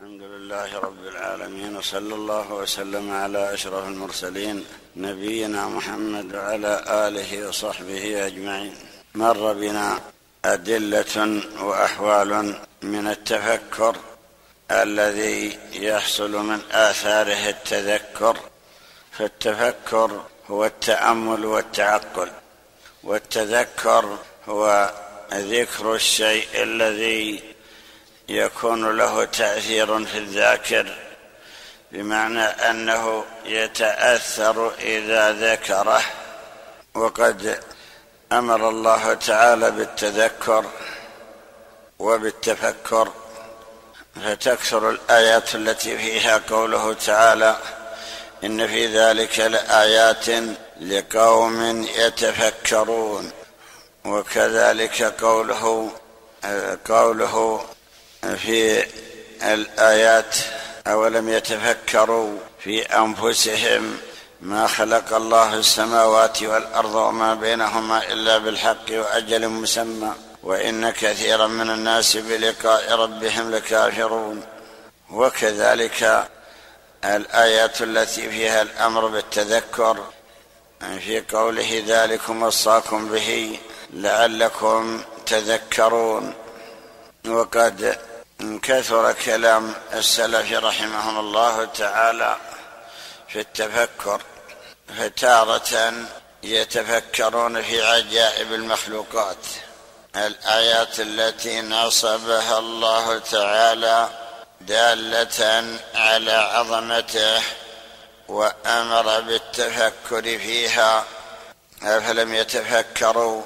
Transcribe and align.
الحمد 0.00 0.22
لله 0.22 0.78
رب 0.78 1.06
العالمين 1.06 1.76
وصلى 1.76 2.14
الله 2.14 2.52
وسلم 2.52 3.10
على 3.10 3.54
أشرف 3.54 3.84
المرسلين 3.88 4.64
نبينا 4.96 5.68
محمد 5.68 6.34
وعلى 6.34 6.84
آله 6.88 7.48
وصحبه 7.48 8.26
أجمعين. 8.26 8.74
مر 9.14 9.52
بنا 9.52 10.00
أدلة 10.44 11.42
وأحوال 11.60 12.54
من 12.82 13.06
التفكر 13.08 13.96
الذي 14.70 15.58
يحصل 15.72 16.30
من 16.30 16.60
آثاره 16.72 17.48
التذكر. 17.48 18.36
فالتفكر 19.12 20.20
هو 20.50 20.64
التأمل 20.64 21.44
والتعقل 21.44 22.30
والتذكر 23.04 24.18
هو 24.48 24.90
ذكر 25.34 25.94
الشيء 25.94 26.48
الذي 26.54 27.49
يكون 28.30 28.96
له 28.96 29.24
تأثير 29.24 30.04
في 30.04 30.18
الذاكر 30.18 30.96
بمعنى 31.92 32.42
أنه 32.42 33.24
يتأثر 33.44 34.72
إذا 34.80 35.32
ذكره. 35.32 36.02
وقد 36.94 37.60
أمر 38.32 38.68
الله 38.68 39.14
تعالى 39.14 39.70
بالتذكر 39.70 40.64
وبالتفكر 41.98 43.12
فتكثر 44.24 44.90
الآيات 44.90 45.54
التي 45.54 45.98
فيها 45.98 46.40
قوله 46.50 46.94
تعالى 46.94 47.56
إن 48.44 48.66
في 48.66 48.86
ذلك 48.98 49.40
لآيات 49.40 50.26
لقوم 50.80 51.82
يتفكرون. 51.82 53.30
وكذلك 54.04 55.02
قوله 55.02 55.90
قوله 56.88 57.64
في 58.22 58.86
الآيات 59.42 60.36
أولم 60.86 61.28
يتفكروا 61.28 62.38
في 62.64 62.82
أنفسهم 62.82 63.98
ما 64.40 64.66
خلق 64.66 65.14
الله 65.14 65.54
السماوات 65.54 66.42
والأرض 66.42 66.94
وما 66.94 67.34
بينهما 67.34 68.12
إلا 68.12 68.38
بالحق 68.38 68.90
وأجل 68.90 69.48
مسمى 69.48 70.12
وإن 70.42 70.90
كثيرا 70.90 71.46
من 71.46 71.70
الناس 71.70 72.16
بلقاء 72.16 72.92
ربهم 72.92 73.50
لكافرون. 73.50 74.42
وكذلك 75.10 76.28
الآيات 77.04 77.82
التي 77.82 78.30
فيها 78.30 78.62
الأمر 78.62 79.06
بالتذكر 79.06 80.04
في 80.80 81.20
قوله 81.20 81.84
ذلكم 81.86 82.42
وصاكم 82.42 83.08
به 83.08 83.58
لعلكم 83.92 85.02
تذكرون. 85.26 86.34
وقد 87.28 87.98
كثر 88.40 89.12
كلام 89.12 89.74
السلف 89.92 90.52
رحمهم 90.52 91.18
الله 91.18 91.64
تعالى 91.64 92.36
في 93.28 93.40
التفكر 93.40 94.22
فتارة 94.98 95.92
يتفكرون 96.42 97.62
في 97.62 97.82
عجائب 97.82 98.52
المخلوقات. 98.52 99.36
الآيات 100.16 101.00
التي 101.00 101.60
نصبها 101.60 102.58
الله 102.58 103.18
تعالى 103.18 104.08
دالة 104.60 105.64
على 105.94 106.32
عظمته 106.32 107.42
وأمر 108.28 109.20
بالتفكر 109.20 110.22
فيها. 110.22 111.04
أفلم 111.82 112.34
يتفكروا 112.34 113.42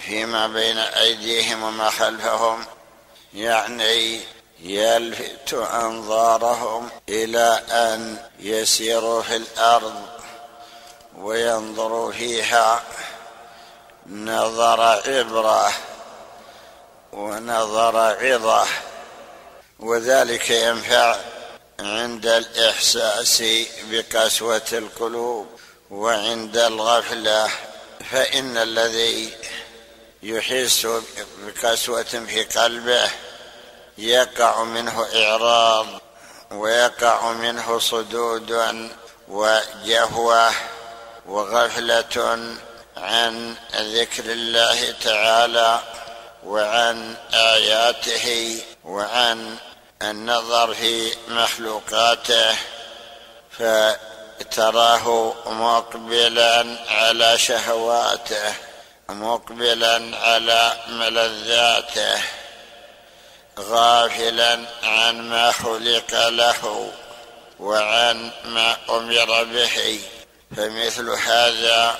فيما 0.00 0.46
بين 0.46 0.78
أيديهم 0.78 1.62
وما 1.62 1.90
خلفهم؟ 1.90 2.64
يعني 3.34 4.20
يلفت 4.60 5.54
أنظارهم 5.54 6.88
إلى 7.08 7.62
أن 7.70 8.16
يسيروا 8.38 9.22
في 9.22 9.36
الأرض 9.36 10.02
وينظروا 11.18 12.12
فيها. 12.12 12.82
نظر 14.06 14.80
عبرة 14.80 15.72
ونظر 17.12 17.96
عظة 17.98 18.66
وذلك 19.78 20.50
ينفع 20.50 21.16
عند 21.80 22.26
الإحساس 22.26 23.42
بقسوة 23.90 24.62
القلوب 24.72 25.46
وعند 25.90 26.56
الغفلة. 26.56 27.48
فإن 28.10 28.56
الذي 28.56 29.32
يحس 30.24 30.86
بقسوه 31.38 32.02
في 32.02 32.44
قلبه 32.44 33.10
يقع 33.98 34.62
منه 34.62 35.06
إعراض 35.14 35.86
ويقع 36.50 37.32
منه 37.32 37.78
صدود 37.78 38.50
وجهوة 39.28 40.50
وغفلة 41.26 42.38
عن 42.96 43.54
ذكر 43.76 44.24
الله 44.24 44.94
تعالى 45.04 45.80
وعن 46.44 47.16
آياته 47.34 48.58
وعن 48.84 49.56
النظر 50.02 50.74
في 50.74 51.14
مخلوقاته 51.28 52.56
فتراه 53.58 55.34
مقبلا 55.46 56.76
على 56.88 57.38
شهواته. 57.38 58.54
مقبلا 59.08 60.16
على 60.16 60.76
ملذاته 60.88 62.22
غافلا 63.58 64.66
عن 64.82 65.28
ما 65.28 65.52
خلق 65.52 66.28
له 66.28 66.92
وعن 67.60 68.30
ما 68.44 68.76
أمر 68.90 69.44
به. 69.44 70.00
فمثل 70.56 71.10
هذا 71.10 71.98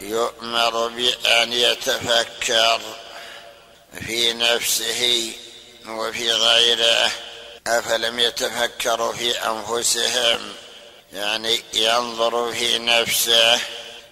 يؤمر 0.00 0.88
بأن 0.88 1.52
يتفكر 1.52 2.80
في 4.06 4.32
نفسه 4.32 5.32
وفي 5.88 6.32
غيره. 6.32 7.10
أفلم 7.66 8.18
يتفكروا 8.18 9.12
في 9.12 9.30
أنفسهم؟ 9.38 10.52
يعني 11.12 11.62
ينظر 11.74 12.52
في 12.52 12.78
نفسه 12.78 13.60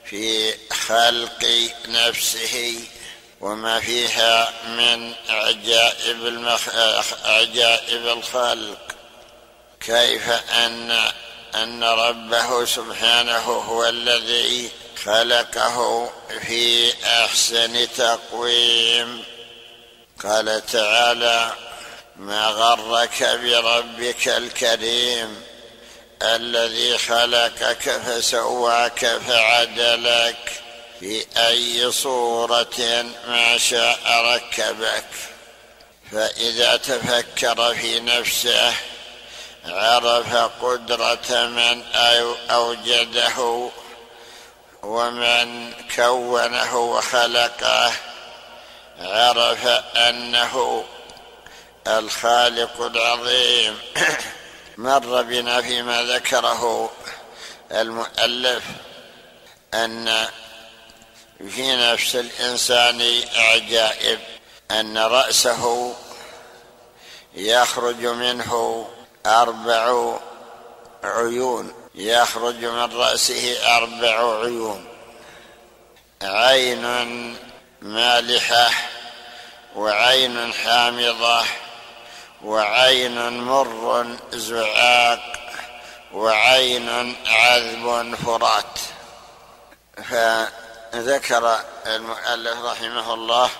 في 0.04 0.54
خلق 0.72 1.70
نفسه 1.88 2.74
وما 3.40 3.80
فيها 3.80 4.52
من 4.66 5.14
عجائب 5.28 6.26
المخ... 6.26 6.68
عجائب 7.24 8.06
الخلق. 8.06 8.78
كيف 9.80 10.28
ان 10.50 11.10
أن 11.54 11.84
ربه 11.84 12.64
سبحانه 12.64 13.38
هو 13.38 13.84
الذي 13.84 14.70
خلقه 15.04 16.10
في 16.46 16.92
أحسن 17.04 17.88
تقويم. 17.96 19.24
قال 20.24 20.66
تعالى 20.66 21.52
ما 22.16 22.46
غرك 22.46 23.22
بربك 23.22 24.28
الكريم 24.28 25.49
الذي 26.22 26.98
خلقك 26.98 27.90
فسواك 27.90 29.06
فعدلك 29.06 30.62
في 31.00 31.26
أي 31.36 31.92
صورة 31.92 33.04
ما 33.28 33.58
شاء 33.58 33.98
ركبك. 34.06 35.04
فإذا 36.12 36.76
تفكر 36.76 37.74
في 37.74 38.00
نفسه 38.00 38.74
عرف 39.66 40.34
قدرة 40.36 41.46
من 41.46 41.82
أوجده 42.50 43.70
ومن 44.82 45.72
كونه 45.96 46.76
وخلقه 46.76 47.92
عرف 49.00 49.66
أنه 49.96 50.84
الخالق 51.86 52.80
العظيم. 52.80 53.78
مر 54.80 55.22
بنا 55.22 55.62
فيما 55.62 56.02
ذكره 56.02 56.90
المؤلف 57.72 58.64
أن 59.74 60.26
في 61.50 61.76
نفس 61.76 62.16
الإنسان 62.16 63.22
عجائب 63.36 64.18
أن 64.70 64.98
رأسه 64.98 65.94
يخرج 67.34 68.06
منه 68.06 68.88
أربع 69.26 70.18
عيون 71.04 71.72
يخرج 71.94 72.64
من 72.64 72.96
رأسه 72.96 73.76
أربع 73.76 74.40
عيون. 74.40 74.86
عين 76.22 76.84
مالحة 77.82 78.70
وعين 79.76 80.52
حامضة 80.52 81.42
وعين 82.44 83.38
مر 83.38 84.16
زعاق 84.32 85.32
وعين 86.12 87.16
عذب 87.26 88.14
فرات. 88.24 88.78
فذكر 90.10 91.60
المؤلف 91.86 92.64
رحمه 92.64 93.14
الله 93.14 93.50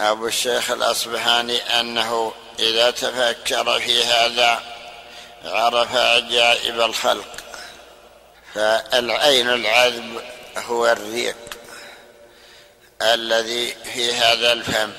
أبو 0.00 0.26
الشيخ 0.26 0.70
الأصبهاني 0.70 1.80
أنه 1.80 2.32
إذا 2.58 2.90
تفكر 2.90 3.80
في 3.80 4.04
هذا 4.04 4.62
عرف 5.44 5.96
عجائب 5.96 6.80
الخلق. 6.80 7.36
فالعين 8.54 9.50
العذب 9.50 10.22
هو 10.56 10.86
الريق 10.86 11.36
الذي 13.02 13.74
في 13.94 14.14
هذا 14.14 14.52
الفم. 14.52 14.92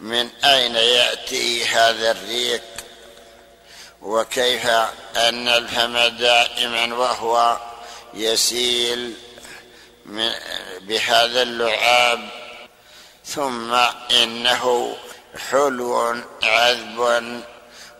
من 0.00 0.28
أين 0.44 0.74
يأتي 0.74 1.64
هذا 1.64 2.10
الريق؟ 2.10 2.62
وكيف 4.02 4.66
أن 5.16 5.48
الفم 5.48 5.98
دائما 5.98 6.94
وهو 6.94 7.58
يسيل 8.14 9.14
من 10.04 10.32
بهذا 10.80 11.42
اللعاب؟ 11.42 12.28
ثم 13.24 13.74
إنه 14.10 14.96
حلو 15.50 16.16
عذب 16.42 17.42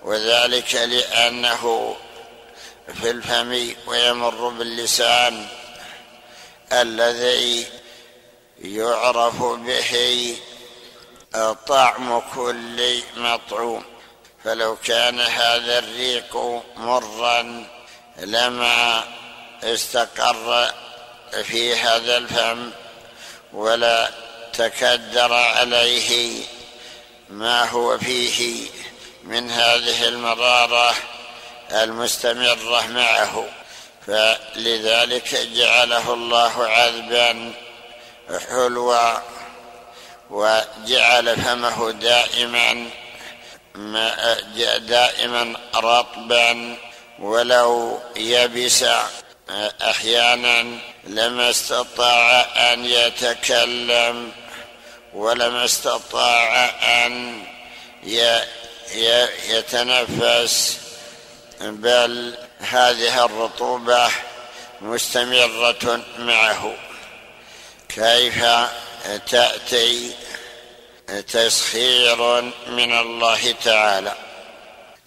وذلك 0.02 0.74
لأنه 0.74 1.96
في 3.00 3.10
الفم 3.10 3.74
ويمر 3.86 4.48
باللسان 4.48 5.46
الذي 6.72 7.66
يعرف 8.58 9.42
به 9.42 10.36
طعم 11.66 12.22
كل 12.34 13.02
مطعوم. 13.16 13.84
فلو 14.44 14.76
كان 14.76 15.20
هذا 15.20 15.78
الريق 15.78 16.36
مرا 16.76 17.66
لما 18.18 19.04
استقر 19.62 20.70
في 21.42 21.76
هذا 21.76 22.16
الفم 22.16 22.70
ولا 23.52 24.10
تكدر 24.52 25.32
عليه 25.32 26.42
ما 27.28 27.64
هو 27.64 27.98
فيه 27.98 28.70
من 29.24 29.50
هذه 29.50 30.08
المرارة 30.08 30.94
المستمرة 31.72 32.86
معه. 32.86 33.48
فلذلك 34.06 35.34
جعله 35.34 36.12
الله 36.12 36.68
عذبا 36.68 37.52
حلوا 38.48 39.39
وجعل 40.30 41.36
فمه 41.36 41.90
دائما 41.90 42.90
دائما 44.78 45.56
رطبا 45.74 46.76
ولو 47.18 48.00
يبس 48.16 48.84
أحيانا 49.82 50.78
لما 51.04 51.50
استطاع 51.50 52.40
أن 52.72 52.84
يتكلم 52.84 54.32
ولما 55.14 55.64
استطاع 55.64 56.64
أن 56.82 57.42
يتنفس. 59.48 60.78
بل 61.60 62.34
هذه 62.58 63.24
الرطوبة 63.24 64.08
مستمرة 64.80 66.00
معه. 66.18 66.74
كيف 67.88 68.44
تأتي 69.30 70.14
تسخير 71.32 72.40
من 72.66 72.98
الله 72.98 73.54
تعالى. 73.64 74.14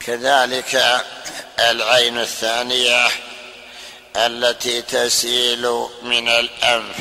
كذلك 0.06 1.04
العين 1.60 2.18
الثانية 2.18 3.08
التي 4.16 4.82
تسيل 4.82 5.88
من 6.02 6.30
الأنف. 6.30 6.96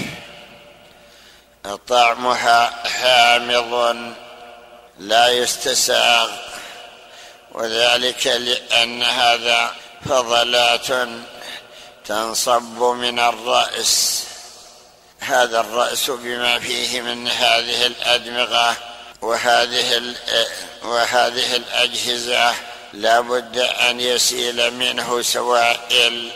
طعمها 1.89 2.89
حامض 2.89 3.97
لا 4.99 5.29
يستساغ 5.29 6.31
وذلك 7.53 8.27
لأن 8.27 9.03
هذا 9.03 9.75
فضلات 10.09 10.87
تنصب 12.05 12.83
من 12.83 13.19
الرأس. 13.19 14.27
هذا 15.23 15.61
الرأس 15.61 16.11
بما 16.11 16.59
فيه 16.59 17.01
من 17.01 17.29
هذه 17.29 17.87
الأدمغة 17.87 18.77
وهذه 19.23 20.15
وهذه 20.83 21.57
الأجهزة 21.57 22.55
لا 22.93 23.21
بد 23.21 23.59
أن 23.59 24.01
يسيل 24.01 24.71
منه 24.75 25.23
سوائل. 25.23 26.31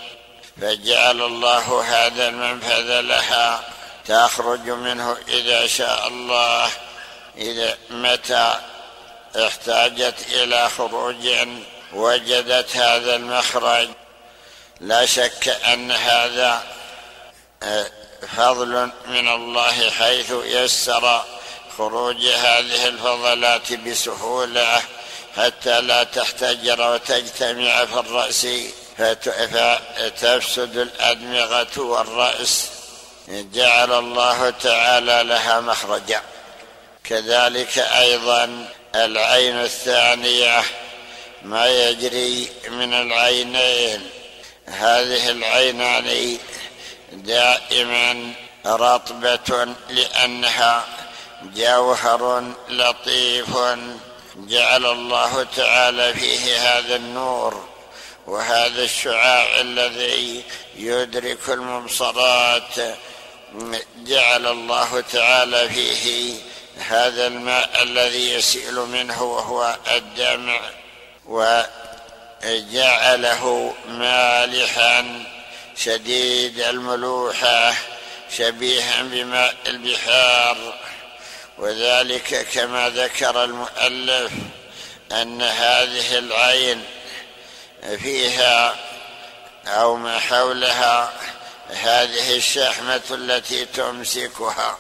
فجعل 0.61 1.23
الله 1.23 1.85
هذا 1.85 2.29
المنفذ 2.29 3.01
لها 3.01 3.65
تخرج 4.07 4.71
منه 4.71 5.17
إذا 5.29 5.67
شاء 5.67 6.09
الله. 6.09 6.71
إذا 7.37 7.79
متى 7.91 8.61
احتاجت 9.37 10.15
إلى 10.33 10.69
خروج 10.69 11.29
وجدت 11.93 12.77
هذا 12.77 13.17
المخرج. 13.17 13.89
لا 14.81 15.07
شك 15.07 15.49
أن 15.49 15.93
هذا 15.93 16.63
آه، 17.63 17.91
فضل 18.37 18.91
من 19.07 19.29
الله 19.29 19.91
حيث 19.91 20.33
يسر 20.45 21.23
خروج 21.79 22.27
هذه 22.27 22.89
الفضلات 22.89 23.73
بسهولة 23.73 24.83
حتى 25.37 25.81
لا 25.81 26.05
تحتجر 26.05 26.93
وتجتمع 26.93 27.85
في 27.85 28.01
الرأس 28.01 28.47
فتفسد 28.99 30.77
الأدمغة 30.77 31.81
والرأس. 31.81 32.71
جعل 33.29 33.93
الله 33.93 34.51
تعالى 34.51 35.23
لها 35.23 35.61
مخرجا. 35.61 36.23
كذلك 37.05 37.79
أيضا 37.79 38.69
العين 38.95 39.61
الثانية 39.61 40.63
ما 41.43 41.67
يجري 41.67 42.49
من 42.69 42.95
العينين. 42.95 44.11
هذه 44.67 45.31
العينان 45.31 46.39
دائما 47.17 48.33
رطبة 48.67 49.75
لأنها 49.91 50.85
جوهر 51.43 52.53
لطيف 52.69 53.57
جعل 54.37 54.87
الله 54.87 55.47
تعالى 55.57 56.15
فيه 56.15 56.59
هذا 56.59 56.97
النور 56.97 57.69
وهذا 58.27 58.83
الشعاع 58.83 59.61
الذي 59.61 60.43
يدرك 60.77 61.49
المبصرات. 61.49 62.97
جعل 63.97 64.47
الله 64.47 65.01
تعالى 65.01 65.69
فيه 65.69 66.35
هذا 66.79 67.27
الماء 67.27 67.83
الذي 67.83 68.31
يسيل 68.35 68.75
منه 68.75 69.23
وهو 69.23 69.77
الدمع 69.97 70.61
وجعله 72.45 73.75
مالحا 73.89 75.25
شديد 75.77 76.61
الملوحة 76.61 77.75
شبيها 78.37 79.03
بماء 79.03 79.55
البحار. 79.67 80.75
وذلك 81.59 82.47
كما 82.55 82.89
ذكر 82.89 83.45
المؤلف 83.45 84.33
أن 85.13 85.43
هذه 85.43 86.19
العين 86.19 86.85
فيها 88.03 88.77
أو 89.67 89.97
ما 89.97 90.19
حولها 90.19 91.13
هذه 91.69 92.37
الشحمة 92.37 93.03
التي 93.11 93.65
تمسكها. 93.65 94.79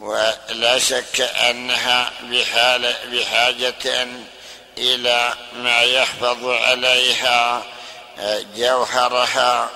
ولا 0.00 0.78
شك 0.78 1.20
أنها 1.20 2.12
بحال 2.22 2.94
بحاجة 3.12 4.06
إلى 4.78 5.34
ما 5.54 5.80
يحفظ 5.80 6.44
عليها 6.48 7.62
جوهرها. 8.56 9.70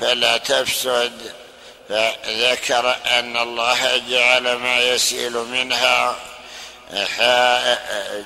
فلا 0.00 0.36
تفسد 0.36 1.32
فذكر 1.88 2.96
أن 3.06 3.36
الله 3.36 3.96
جعل 4.10 4.56
ما 4.56 4.80
يسيل 4.80 5.32
منها 5.32 6.16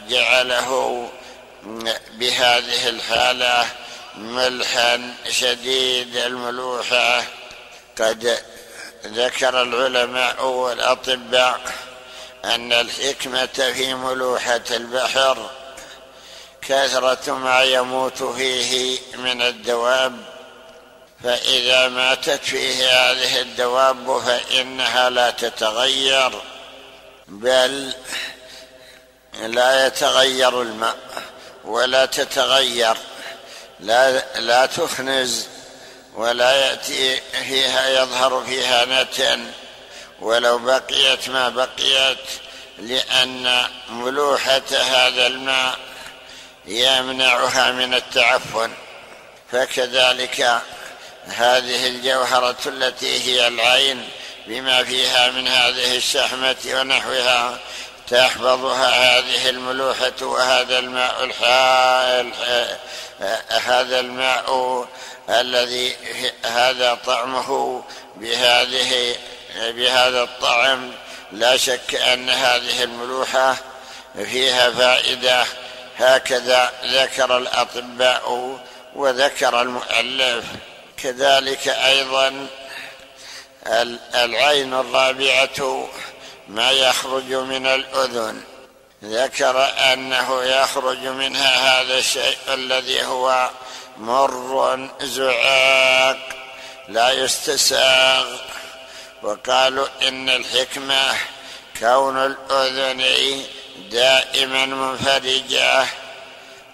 جعله 0.09 1.09
بهذه 2.13 2.89
الحالة 2.89 3.67
ملحا 4.17 5.15
شديد 5.31 6.17
الملوحة. 6.17 7.25
قد 7.99 8.39
ذكر 9.07 9.63
العلماء 9.63 10.45
والأطباء 10.47 11.61
أن 12.45 12.73
الحكمة 12.73 13.47
في 13.47 13.95
ملوحة 13.95 14.61
البحر 14.71 15.51
كثرة 16.63 17.35
ما 17.35 17.63
يموت 17.63 18.23
فيه 18.23 18.99
من 19.17 19.43
الدواب. 19.43 20.30
فإذا 21.25 21.89
ماتت 21.89 22.45
فيه 22.45 22.91
هذه 22.91 23.41
الدواب 23.41 24.23
فإنها 24.27 25.11
لا 25.11 25.31
تتغير 25.31 26.43
بل 27.29 27.93
لا 29.43 29.87
يتغير 29.87 30.63
الماء 30.63 30.97
ولا 31.65 32.07
تتغير 32.07 32.97
لا 33.81 34.41
لا 34.41 34.67
تخنز 34.67 35.47
ولا 36.15 36.53
يأتي 36.53 37.21
فيها 37.33 37.89
يظهر 37.89 38.45
فيها 38.45 38.85
نتن. 38.85 39.47
ولو 40.21 40.59
بقيت 40.59 41.29
ما 41.29 41.49
بقيت 41.49 42.19
لأن 42.79 43.63
ملوحة 43.89 44.63
هذا 44.73 45.27
الماء 45.27 45.79
يمنعها 46.67 47.71
من 47.71 47.95
التعفن. 47.95 48.73
فكذلك 49.53 50.61
هذه 51.31 51.87
الجوهرة 51.87 52.57
التي 52.67 53.23
هي 53.23 53.49
العين 53.49 54.09
بما 54.47 54.85
فيها 54.85 55.31
من 55.31 55.49
هذه 55.49 55.97
الشحمة 55.97 56.57
ونحوها 56.67 57.59
تحفظها 58.09 59.19
هذه 59.19 59.49
الملوحة 59.49 60.13
وهذا 60.23 60.79
الماء 60.79 61.25
الحائل 61.25 62.33
هذا 63.51 64.01
الماء 64.01 64.89
الذي 65.31 65.97
هذا 66.45 66.99
طعمه 67.07 67.83
بهذه 68.17 69.17
بهذا 69.57 70.23
الطعم 70.23 70.93
لا 71.33 71.57
شك 71.57 71.95
أن 71.95 72.31
هذه 72.31 72.83
الملوحة 72.83 73.57
فيها 74.25 74.71
فائدة. 74.71 75.45
هكذا 75.99 76.73
ذكر 76.85 77.37
الأطباء 77.37 78.59
وذكر 78.95 79.63
المؤلف. 79.63 80.45
كذلك 81.03 81.69
أيضا 81.69 82.47
العين 84.15 84.75
الرابعة 84.75 85.89
ما 86.49 86.71
يخرج 86.71 87.33
من 87.33 87.67
الأذن. 87.67 88.43
ذكر 89.05 89.65
أنه 89.93 90.43
يخرج 90.43 90.99
منها 90.99 91.81
هذا 91.81 91.99
الشيء 91.99 92.39
الذي 92.49 93.05
هو 93.05 93.51
مر 93.97 94.89
زعاق 95.01 96.29
لا 96.89 97.11
يستساغ. 97.11 98.27
وقالوا 99.23 99.89
إن 100.03 100.29
الحكمة 100.29 101.15
كون 101.81 102.17
الأذن 102.17 103.05
دائما 103.91 104.67
منفرجة. 104.67 105.87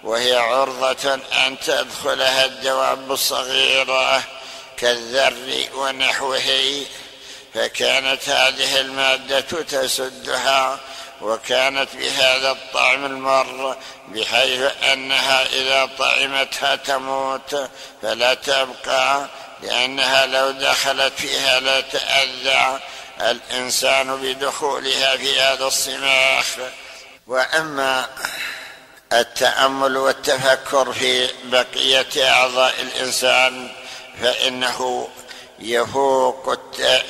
وهي 0.07 0.35
عرضة 0.35 1.13
أن 1.13 1.59
تدخلها 1.59 2.45
الدواب 2.45 3.11
الصغيرة 3.11 4.23
كالذر 4.77 5.67
ونحوه 5.75 6.85
فكانت 7.53 8.29
هذه 8.29 8.79
المادة 8.79 9.41
تسدها 9.41 10.79
وكانت 11.21 11.95
بهذا 11.95 12.51
الطعم 12.51 13.05
المر 13.05 13.77
بحيث 14.07 14.71
أنها 14.83 15.45
إذا 15.45 15.89
طعمتها 15.99 16.75
تموت 16.75 17.69
فلا 18.01 18.33
تبقى 18.33 19.27
لأنها 19.63 20.25
لو 20.25 20.51
دخلت 20.51 21.13
فيها 21.17 21.59
لا 21.59 21.81
تأذى 21.81 22.79
الإنسان 23.21 24.17
بدخولها 24.17 25.17
في 25.17 25.39
هذا 25.39 25.65
الصماخ. 25.65 26.45
وأما 27.27 28.09
التأمل 29.13 29.97
والتفكر 29.97 30.93
في 30.93 31.29
بقية 31.43 32.29
أعضاء 32.31 32.73
الإنسان 32.81 33.69
فإنه 34.21 35.09
يفوق 35.59 36.59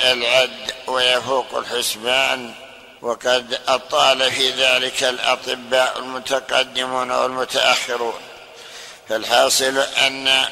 العد 0.03 0.71
ويفوق 0.87 1.57
الحسبان. 1.57 2.53
وقد 3.01 3.59
أطال 3.67 4.31
في 4.31 4.51
ذلك 4.51 5.03
الأطباء 5.03 5.99
المتقدمون 5.99 7.11
والمتأخرون. 7.11 8.19
فالحاصل 9.09 9.77
أن 9.77 10.45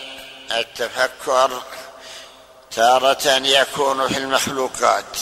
التفكر 0.51 1.61
تارة 2.71 3.27
يكون 3.27 4.07
في 4.07 4.17
المخلوقات 4.17 5.17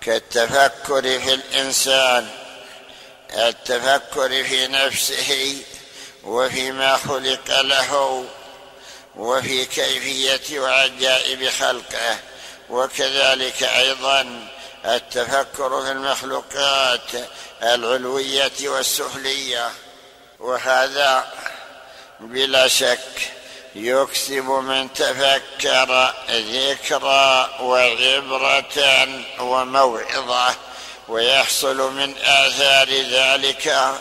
كالتفكر 0.00 1.02
في 1.02 1.34
الإنسان. 1.34 2.28
التفكر 3.34 4.44
في 4.44 4.66
نفسه 4.66 5.56
وفيما 6.24 6.96
خلق 6.96 7.60
له 7.60 8.24
وفي 9.16 9.64
كيفية 9.64 10.60
وعجائب 10.60 11.48
خلقه. 11.48 12.18
وكذلك 12.70 13.62
أيضا 13.62 14.48
التفكر 14.84 15.82
في 15.82 15.92
المخلوقات 15.92 17.10
العلوية 17.62 18.52
والسفليه 18.62 19.70
وهذا 20.38 21.32
بلا 22.20 22.68
شك 22.68 23.32
يكسب 23.74 24.44
من 24.44 24.92
تفكر 24.92 26.14
ذكرى 26.30 27.50
وعبرة 27.60 29.08
وموعظة. 29.40 30.54
ويحصل 31.08 31.92
من 31.92 32.14
آثار 32.18 32.88
ذلك 32.88 33.94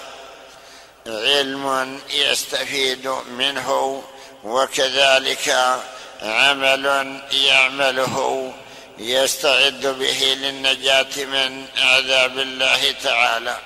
علم 1.08 2.00
يستفيد 2.10 3.08
منه 3.30 4.04
وكذلك 4.44 5.78
عمل 6.22 7.20
يعمله 7.32 8.54
يستعد 8.98 9.88
به 9.88 10.38
للنجاة 10.42 11.16
من 11.18 11.66
عذاب 11.78 12.40
الله 12.40 12.92
تعالى. 13.04 13.58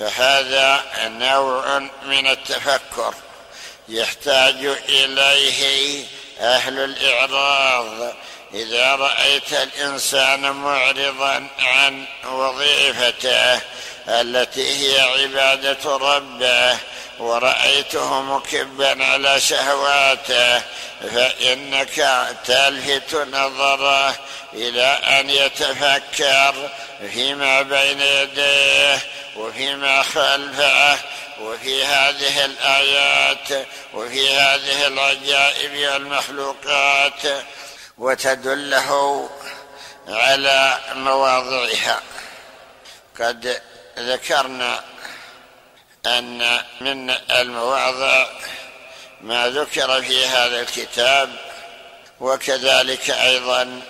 فهذا 0.00 0.84
نوع 1.08 1.78
من 2.06 2.26
التفكر 2.26 3.14
يحتاج 3.88 4.64
إليه 4.88 6.04
أهل 6.40 6.78
الإعراض 6.78 8.14
إذا 8.54 8.94
رأيت 8.94 9.52
الإنسان 9.52 10.52
معرضا 10.52 11.48
عن 11.58 12.04
وظيفته 12.24 13.60
التي 14.08 14.76
هي 14.76 15.00
عبادة 15.00 15.96
ربه 15.96 16.76
ورأيته 17.18 18.22
مكبا 18.22 19.04
على 19.04 19.40
شهواته 19.40 20.62
فإنك 21.00 22.26
تلفت 22.44 23.14
نظره 23.14 24.14
إلى 24.54 24.86
أن 24.86 25.30
يتفكر 25.30 26.54
فيما 27.12 27.62
بين 27.62 28.00
يديه 28.00 28.98
وفيما 29.36 30.02
خلفه 30.02 30.98
وفي 31.40 31.84
هذه 31.84 32.44
الآيات 32.44 33.66
وفي 33.94 34.30
هذه 34.36 34.86
العجائب 34.86 35.92
والمخلوقات. 35.92 37.22
وتدله 38.02 39.28
على 40.08 40.78
مواضعها. 40.94 42.00
قد 43.20 43.62
ذكرنا 43.98 44.84
أن 46.06 46.62
من 46.80 47.10
المواضع 47.10 48.26
ما 49.20 49.48
ذكر 49.48 50.02
في 50.02 50.26
هذا 50.26 50.60
الكتاب 50.60 51.30
وكذلك 52.20 53.10
أيضا 53.10 53.82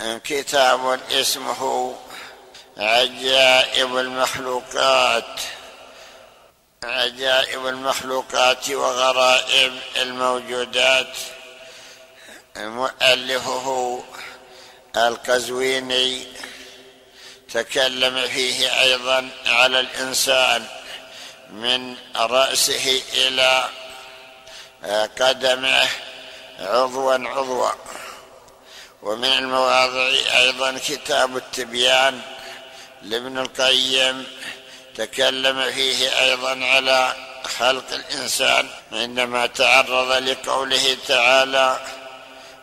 كتاب 0.00 1.00
اسمه 1.10 1.94
عجائب 2.76 3.96
المخلوقات. 3.96 5.40
عجائب 6.84 7.66
المخلوقات 7.66 8.70
وغرائب 8.70 9.78
الموجودات. 9.96 11.16
مؤلفه 12.56 14.04
القزويني 14.96 16.26
تكلم 17.52 18.26
فيه 18.28 18.80
أيضا 18.80 19.30
على 19.46 19.80
الإنسان 19.80 20.66
من 21.50 21.96
رأسه 22.16 23.02
إلى 23.14 23.68
قدمه 25.20 25.88
عضوا 26.58 27.14
عضوا. 27.14 27.70
ومن 29.02 29.24
المواضع 29.24 30.12
أيضا 30.36 30.78
كتاب 30.78 31.36
التبيان 31.36 32.20
لابن 33.02 33.38
القيم 33.38 34.26
تكلم 34.94 35.70
فيه 35.70 36.20
أيضا 36.20 36.64
على 36.64 37.14
خلق 37.58 37.92
الإنسان 37.92 38.68
عندما 38.92 39.46
تعرض 39.46 40.12
لقوله 40.12 40.96
تعالى 41.08 41.80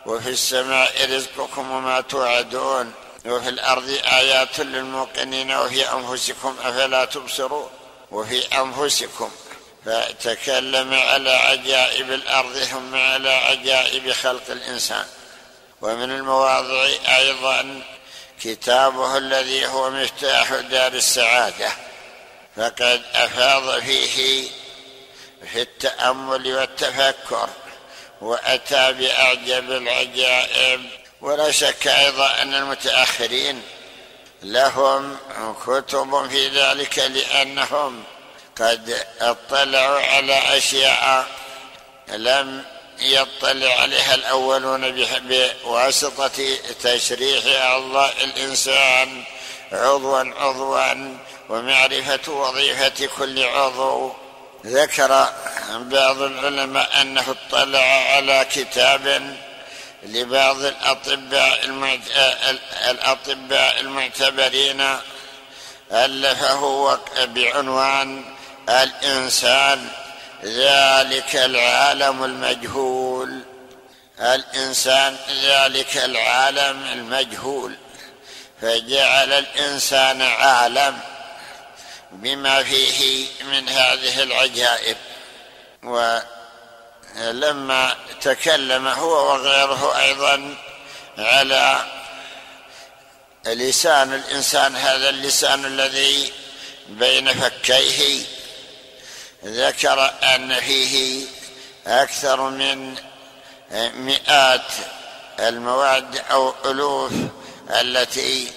وفي 0.06 0.28
السماء 0.28 1.14
رزقكم 1.16 1.70
وما 1.70 2.00
توعدون 2.00 2.92
وفي 3.26 3.48
الأرض 3.48 4.00
آيات 4.04 4.60
للموقنين 4.60 5.52
وفي 5.52 5.92
أنفسكم 5.92 6.56
أفلا 6.62 7.04
تبصرون. 7.04 7.70
وفي 8.10 8.58
أنفسكم 8.58 9.30
فتكلم 9.84 10.94
على 10.94 11.30
عجائب 11.30 12.12
الأرض 12.12 12.58
ثم 12.58 12.94
على 12.94 13.30
عجائب 13.30 14.12
خلق 14.12 14.50
الإنسان. 14.50 15.04
ومن 15.80 16.10
المواضع 16.10 16.88
أيضا 17.16 17.82
كتابه 18.42 19.18
الذي 19.18 19.66
هو 19.66 19.90
مفتاح 19.90 20.54
دار 20.54 20.92
السعادة. 20.92 21.68
فقد 22.56 23.02
أفاض 23.14 23.80
فيه 23.80 24.48
في 25.52 25.62
التأمل 25.62 26.52
والتفكر. 26.52 27.48
وأتى 28.22 28.92
بأعجب 28.92 29.70
العجائب 29.70 30.80
ولا 31.20 31.50
شك 31.50 31.88
أيضا 31.88 32.42
أن 32.42 32.54
المتأخرين 32.54 33.62
لهم 34.42 35.16
كتب 35.66 36.28
في 36.30 36.48
ذلك 36.48 36.98
لأنهم 36.98 38.04
قد 38.56 39.06
اطلعوا 39.20 40.00
على 40.00 40.56
أشياء 40.56 41.26
لم 42.08 42.64
يطلع 42.98 43.80
عليها 43.80 44.14
الأولون 44.14 45.08
بواسطة 45.20 46.56
تشريح 46.82 47.60
اعضاء 47.60 48.14
الإنسان 48.24 49.24
عضوا 49.72 50.18
عضوا 50.18 51.16
ومعرفة 51.48 52.32
وظيفة 52.32 53.06
كل 53.18 53.44
عضو. 53.44 54.12
ذكر 54.66 55.28
بعض 55.70 56.22
العلماء 56.22 57.00
أنه 57.00 57.24
اطلع 57.48 57.84
على 58.14 58.46
كتاب 58.52 59.36
لبعض 60.02 60.64
الأطباء 60.64 61.64
الأطباء 62.90 63.80
المعتبرين 63.80 64.96
ألفه 65.92 66.98
بعنوان 67.24 68.24
الإنسان 68.68 69.88
ذلك 70.44 71.36
العالم 71.36 72.24
المجهول. 72.24 73.40
الإنسان 74.20 75.16
ذلك 75.42 75.96
العالم 75.96 76.84
المجهول. 76.92 77.74
فجعل 78.60 79.32
الإنسان 79.32 80.22
عالم. 80.22 80.98
بما 82.12 82.62
فيه 82.62 83.26
من 83.44 83.68
هذه 83.68 84.22
العجائب. 84.22 84.96
ولما 87.16 87.96
تكلم 88.20 88.88
هو 88.88 89.32
وغيره 89.32 89.98
أيضا 90.00 90.54
على 91.18 91.84
لسان 93.46 94.14
الإنسان 94.14 94.76
هذا 94.76 95.08
اللسان 95.08 95.64
الذي 95.64 96.32
بين 96.88 97.32
فكيه 97.32 98.24
ذكر 99.44 100.12
أن 100.22 100.54
فيه 100.54 101.26
أكثر 101.86 102.50
من 102.50 102.94
مئات 103.94 104.72
المواد 105.40 106.22
أو 106.30 106.54
ألوف 106.64 107.12
التي 107.70 108.52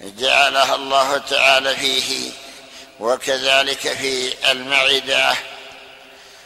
جعلها 0.00 0.74
الله 0.74 1.18
تعالى 1.18 1.76
فيه. 1.76 2.30
وكذلك 3.02 3.78
في 3.78 4.34
المعدة 4.50 5.34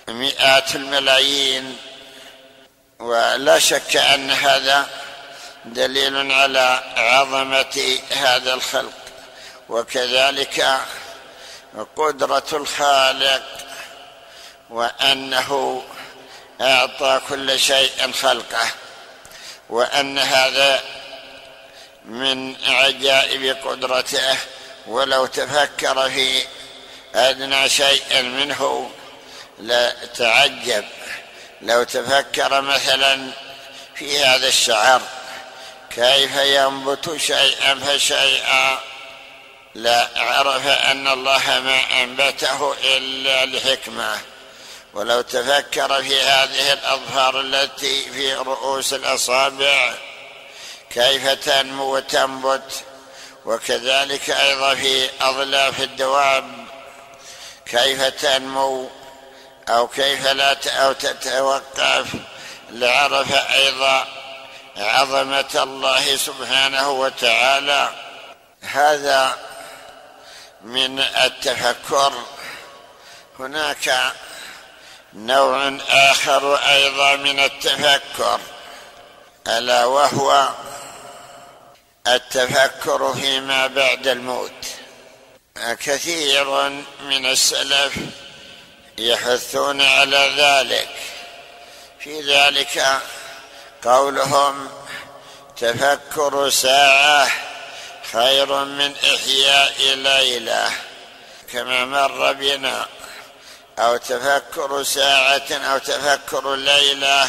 مئات 0.08 0.74
الملايين. 0.74 1.76
ولا 2.98 3.58
شك 3.58 3.96
أن 3.96 4.30
هذا 4.30 4.86
دليل 5.64 6.32
على 6.32 6.82
عظمة 6.96 7.98
هذا 8.10 8.54
الخلق. 8.54 8.92
وكذلك 9.68 10.80
قدرة 11.96 12.46
الخالق 12.52 13.42
وأنه 14.70 15.82
أعطى 16.60 17.20
كل 17.28 17.60
شيء 17.60 18.12
خلقه. 18.12 18.68
وأن 19.68 20.18
هذا 20.18 20.80
من 22.04 22.56
عجائب 22.66 23.56
قدرته. 23.64 24.36
ولو 24.86 25.26
تفكر 25.26 26.10
في 26.10 26.42
أدنى 27.14 27.68
شيء 27.68 28.22
منه 28.22 28.90
لتعجب 29.58 30.84
لو 31.62 31.82
تفكر 31.82 32.60
مثلا 32.60 33.30
في 33.94 34.24
هذا 34.24 34.48
الشعر 34.48 35.02
كيف 35.90 36.36
ينبت 36.36 37.16
شيئا 37.16 37.74
فشيئا؟ 37.74 38.78
لا 39.74 40.08
عرف 40.16 40.66
أن 40.66 41.08
الله 41.08 41.60
ما 41.60 42.02
أنبته 42.02 42.74
إلا 42.84 43.46
لحكمه 43.46 44.18
ولو 44.94 45.20
تفكر 45.20 46.02
في 46.02 46.20
هذه 46.20 46.72
الاظفار 46.72 47.40
التي 47.40 48.10
في 48.12 48.34
رؤوس 48.34 48.92
الأصابع 48.92 49.94
كيف 50.90 51.28
تنمو 51.28 51.96
وتنبت؟ 51.96 52.84
وكذلك 53.46 54.30
أيضا 54.30 54.74
في 54.74 55.10
أظلاف 55.20 55.80
الدواب 55.80 56.66
كيف 57.66 58.02
تنمو 58.02 58.90
أو 59.68 59.88
كيف 59.88 60.26
لا 60.26 60.56
أو 60.66 60.92
تتوقف 60.92 62.06
لعرف 62.70 63.32
أيضا 63.32 64.06
عظمة 64.76 65.62
الله 65.62 66.16
سبحانه 66.16 66.90
وتعالى. 66.90 67.90
هذا 68.60 69.36
من 70.62 71.00
التفكر. 71.00 72.12
هناك 73.38 74.12
نوع 75.14 75.78
آخر 75.88 76.56
أيضا 76.56 77.16
من 77.16 77.40
التفكر 77.40 78.40
ألا 79.48 79.84
وهو 79.84 80.48
التفكر 82.06 83.14
فيما 83.14 83.66
بعد 83.66 84.06
الموت. 84.06 84.66
كثير 85.56 86.68
من 87.00 87.26
السلف 87.26 87.94
يحثون 88.98 89.80
على 89.80 90.32
ذلك. 90.38 90.88
في 92.00 92.20
ذلك 92.20 93.00
قولهم 93.84 94.68
تفكر 95.56 96.50
ساعة 96.50 97.30
خير 98.12 98.64
من 98.64 98.94
إحياء 98.96 99.94
ليلة. 99.94 100.70
كما 101.52 101.84
مر 101.84 102.32
بنا 102.32 102.86
أو 103.78 103.96
تفكر 103.96 104.82
ساعة 104.82 105.52
أو 105.52 105.78
تفكر 105.78 106.54
ليلة 106.54 107.28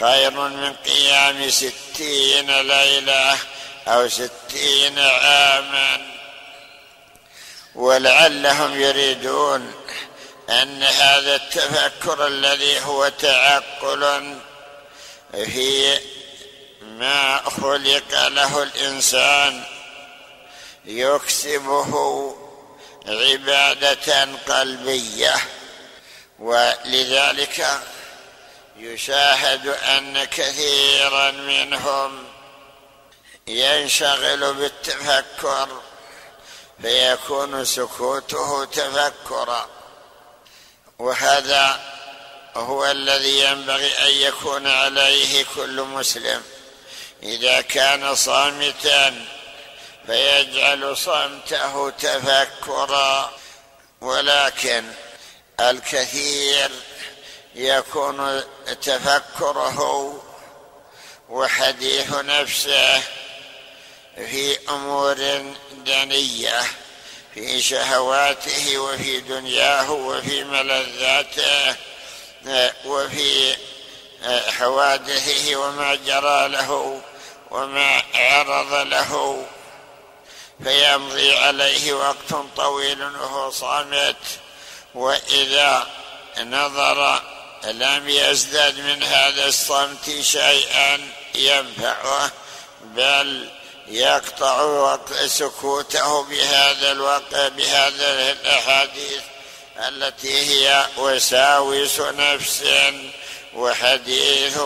خير 0.00 0.30
من 0.30 0.72
قيام 0.72 1.50
ستين 1.50 2.50
ليلة. 2.60 3.38
أو 3.88 4.08
ستين 4.08 4.98
عاما. 4.98 6.14
ولعلهم 7.74 8.80
يريدون 8.80 9.72
أن 10.50 10.82
هذا 10.82 11.34
التفكر 11.34 12.26
الذي 12.26 12.80
هو 12.80 13.08
تعقل 13.08 14.34
في 15.32 15.98
ما 16.82 17.36
خلق 17.36 18.28
له 18.28 18.62
الإنسان 18.62 19.64
يكسبه 20.84 22.34
عبادة 23.06 24.28
قلبية. 24.48 25.34
ولذلك 26.38 27.66
يشاهد 28.76 29.66
أن 29.66 30.24
كثيرا 30.24 31.30
منهم 31.30 32.33
ينشغل 33.46 34.54
بالتفكر 34.54 35.68
فيكون 36.82 37.64
سكوته 37.64 38.64
تفكرا. 38.64 39.68
وهذا 40.98 41.80
هو 42.56 42.86
الذي 42.86 43.40
ينبغي 43.40 43.98
أن 43.98 44.10
يكون 44.10 44.66
عليه 44.66 45.44
كل 45.56 45.82
مسلم. 45.82 46.42
إذا 47.22 47.60
كان 47.60 48.14
صامتا 48.14 49.26
فيجعل 50.06 50.96
صمته 50.96 51.90
تفكرا. 51.90 53.30
ولكن 54.00 54.84
الكثير 55.60 56.70
يكون 57.54 58.44
تفكره 58.82 60.20
وحديث 61.28 62.14
نفسه 62.14 63.02
في 64.16 64.58
أمور 64.68 65.14
دنية 65.72 66.62
في 67.34 67.62
شهواته 67.62 68.78
وفي 68.78 69.20
دنياه 69.20 69.92
وفي 69.92 70.44
ملذاته 70.44 71.76
وفي 72.84 73.56
حوادثه 74.58 75.56
وما 75.56 75.94
جرى 75.94 76.48
له 76.48 77.00
وما 77.50 78.02
عرض 78.14 78.74
له. 78.74 79.44
فيمضي 80.64 81.36
عليه 81.36 81.92
وقت 81.92 82.34
طويل 82.56 83.02
وهو 83.02 83.50
صامت 83.50 84.16
وإذا 84.94 85.86
نظر 86.38 87.22
لم 87.64 88.08
يزدد 88.08 88.80
من 88.80 89.02
هذا 89.02 89.46
الصمت 89.46 90.20
شيئا 90.20 91.08
ينفعه 91.34 92.32
بل 92.84 93.50
يقطع 93.88 94.98
سكوته 95.26 96.22
بهذا 96.22 96.92
الوقت 96.92 97.34
بهذه 97.34 98.32
الأحاديث 98.32 99.22
التي 99.78 100.38
هي 100.38 100.86
وساوس 100.98 102.00
نفس 102.00 102.64
وحديث 103.54 104.58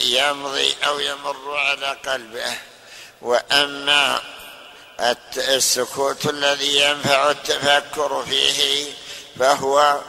يمضي 0.00 0.74
أو 0.86 1.00
يمر 1.00 1.56
على 1.56 1.96
قلبه. 2.06 2.54
وأما 3.22 4.20
السكوت 5.36 6.26
الذي 6.26 6.80
ينفع 6.80 7.30
التفكر 7.30 8.24
فيه 8.28 8.92
فهو 9.38 10.00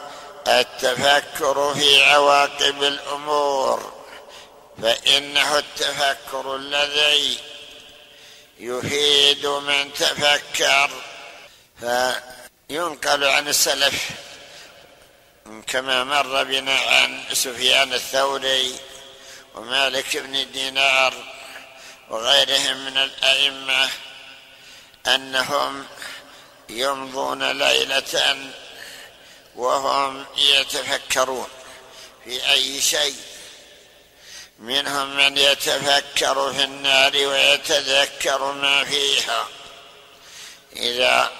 التفكر 0.48 1.74
في 1.74 2.04
عواقب 2.04 2.82
الأمور. 2.82 3.92
فإنه 4.82 5.58
التفكر 5.58 6.56
الذي 6.56 7.38
يفيد 8.58 9.46
من 9.46 9.92
تفكر 9.92 10.90
فينقل 11.80 13.24
عن 13.24 13.48
السلف. 13.48 14.10
كما 15.66 16.04
مر 16.04 16.44
بنا 16.44 16.78
عن 16.78 17.24
سفيان 17.32 17.92
الثوري 17.92 18.76
ومالك 19.54 20.16
بن 20.16 20.52
دينار 20.52 21.14
وغيرهم 22.10 22.84
من 22.84 22.96
الأئمة 22.96 23.88
أنهم 25.06 25.86
يمضون 26.68 27.58
ليلة 27.58 28.36
وهم 29.56 30.26
يتفكرون 30.36 31.48
في 32.24 32.50
أي 32.50 32.80
شيء. 32.80 33.16
منهم 34.58 35.16
من 35.16 35.36
يتفكر 35.36 36.52
في 36.52 36.64
النار 36.64 37.12
ويتذكر 37.16 38.52
ما 38.52 38.84
فيها. 38.84 39.48
إذا 40.76 41.30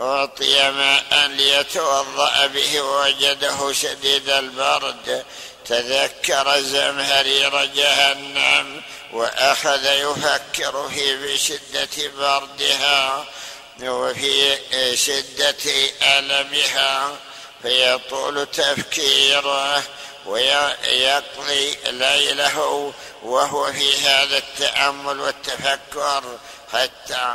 أعطي 0.00 0.70
ماء 0.70 1.26
ليتوضأ 1.26 2.46
به 2.46 2.80
ووجده 2.80 3.72
شديد 3.72 4.28
البرد 4.28 5.24
تذكر 5.66 6.60
زمهرير 6.60 7.64
جهنم 7.64 8.82
وأخذ 9.12 9.84
يفكر 9.84 10.88
في 10.88 11.16
بشدة 11.16 12.10
بردها 12.18 13.24
وفي 13.82 14.58
شدة 14.96 15.90
ألمها 16.02 17.16
فيطول 17.62 18.46
تفكيره 18.46 19.82
ويقضي 20.26 21.76
ليله 21.86 22.92
وهو 23.22 23.72
في 23.72 24.06
هذا 24.06 24.38
التأمل 24.38 25.20
والتفكر 25.20 26.38
حتى 26.72 27.34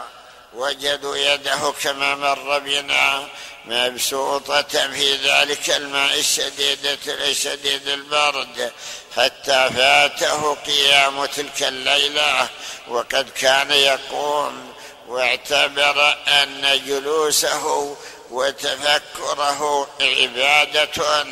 وجدوا 0.53 1.17
يده 1.17 1.73
كما 1.83 2.15
مر 2.15 2.59
بنا 2.59 3.27
مبسوطة 3.65 4.91
في 4.91 5.15
ذلك 5.15 5.69
الماء 5.69 6.19
الشديد 6.19 6.97
الشديد 7.07 7.87
البرد. 7.87 8.71
حتى 9.17 9.69
فاته 9.75 10.55
قيام 10.55 11.25
تلك 11.25 11.63
الليلة 11.63 12.49
وقد 12.87 13.29
كان 13.29 13.71
يقوم 13.71 14.73
واعتبر 15.07 16.17
أن 16.27 16.81
جلوسه 16.87 17.95
وتفكره 18.31 19.87
عبادة. 20.01 21.25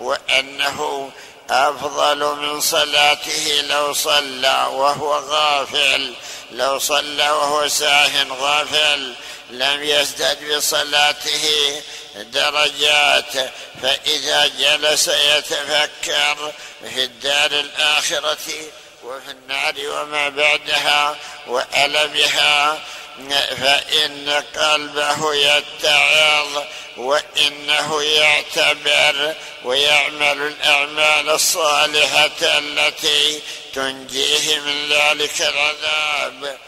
وأنه 0.00 1.10
أفضل 1.50 2.36
من 2.36 2.60
صلاته 2.60 3.60
لو 3.62 3.92
صلى 3.92 4.66
وهو 4.70 5.18
غافل 5.18 6.14
لو 6.50 6.78
صلى 6.78 7.30
وهو 7.30 7.68
ساه 7.68 8.24
غافل 8.40 9.14
لم 9.50 9.82
يزدد 9.82 10.54
بصلاته 10.56 11.82
درجات. 12.14 13.32
فإذا 13.82 14.46
جلس 14.46 15.08
يتفكر 15.08 16.52
في 16.94 17.04
الدار 17.04 17.50
الآخرة 17.50 18.38
وفي 19.04 19.30
النار 19.30 19.74
وما 19.78 20.28
بعدها 20.28 21.16
وألمها 21.46 22.78
فإن 23.60 24.42
قلبه 24.56 25.34
يتعظ. 25.34 26.62
وإنه 26.96 28.02
يعتبر 28.02 29.34
ويعمل 29.64 30.42
الأعمال 30.42 31.30
الصالحة 31.30 32.30
التي 32.42 33.40
تنجيه 33.74 34.58
من 34.58 34.88
ذلك 34.88 35.42
العذاب. 35.42 36.58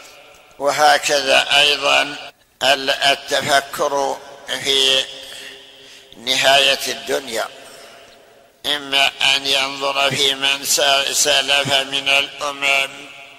وهكذا 0.59 1.59
أيضا 1.59 2.15
التفكر 2.63 4.17
في 4.63 5.05
نهاية 6.17 6.79
الدنيا. 6.87 7.47
إما 8.65 9.11
أن 9.35 9.47
ينظر 9.47 10.09
في 10.09 10.35
من 10.35 10.65
سلف 11.11 11.73
من 11.73 12.09
الأمم 12.09 12.89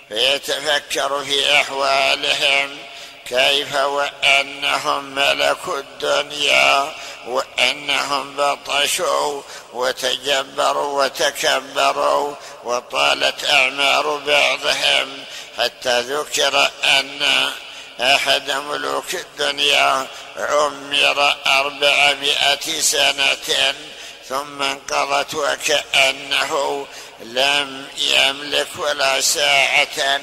فيتفكر 0.09 1.25
في 1.25 1.53
أحوالهم 1.61 2.79
كيف 3.27 3.75
وأنهم 3.75 5.05
ملكوا 5.05 5.79
الدنيا 5.79 6.95
وأنهم 7.27 8.37
بطشوا 8.37 9.43
وتجبروا 9.73 11.05
وتكبروا 11.05 12.35
وطالت 12.65 13.51
أعمار 13.51 14.17
بعضهم 14.17 15.25
حتى 15.59 16.01
ذكر 16.01 16.71
أن 16.85 17.51
أحد 18.01 18.51
ملوك 18.51 19.15
الدنيا 19.15 20.07
عمر 20.37 21.37
أربعمائة 21.47 22.81
سنة 22.81 23.75
ثم 24.29 24.63
انقضت 24.63 25.35
وكأنه 25.35 26.87
لم 27.21 27.87
يملك 27.99 28.69
ولا 28.79 29.21
ساعة 29.21 30.21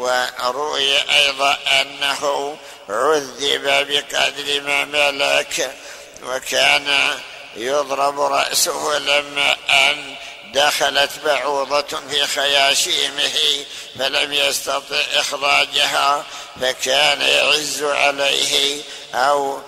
وروي 0.00 0.98
أيضا 1.12 1.56
أنه 1.80 2.56
عذب 2.88 3.86
بقدر 3.88 4.60
ما 4.60 4.84
ملك 4.84 5.74
وكان 6.22 7.18
يضرب 7.56 8.20
رأسه 8.20 8.98
لما 8.98 9.56
أن 9.70 10.16
دخلت 10.54 11.10
بعوضة 11.24 12.00
في 12.10 12.26
خياشيمه 12.26 13.64
فلم 13.98 14.32
يستطع 14.32 14.96
إخراجها 15.14 16.24
فكان 16.60 17.20
يعز 17.20 17.82
عليه 17.82 18.82
أو 19.14 19.60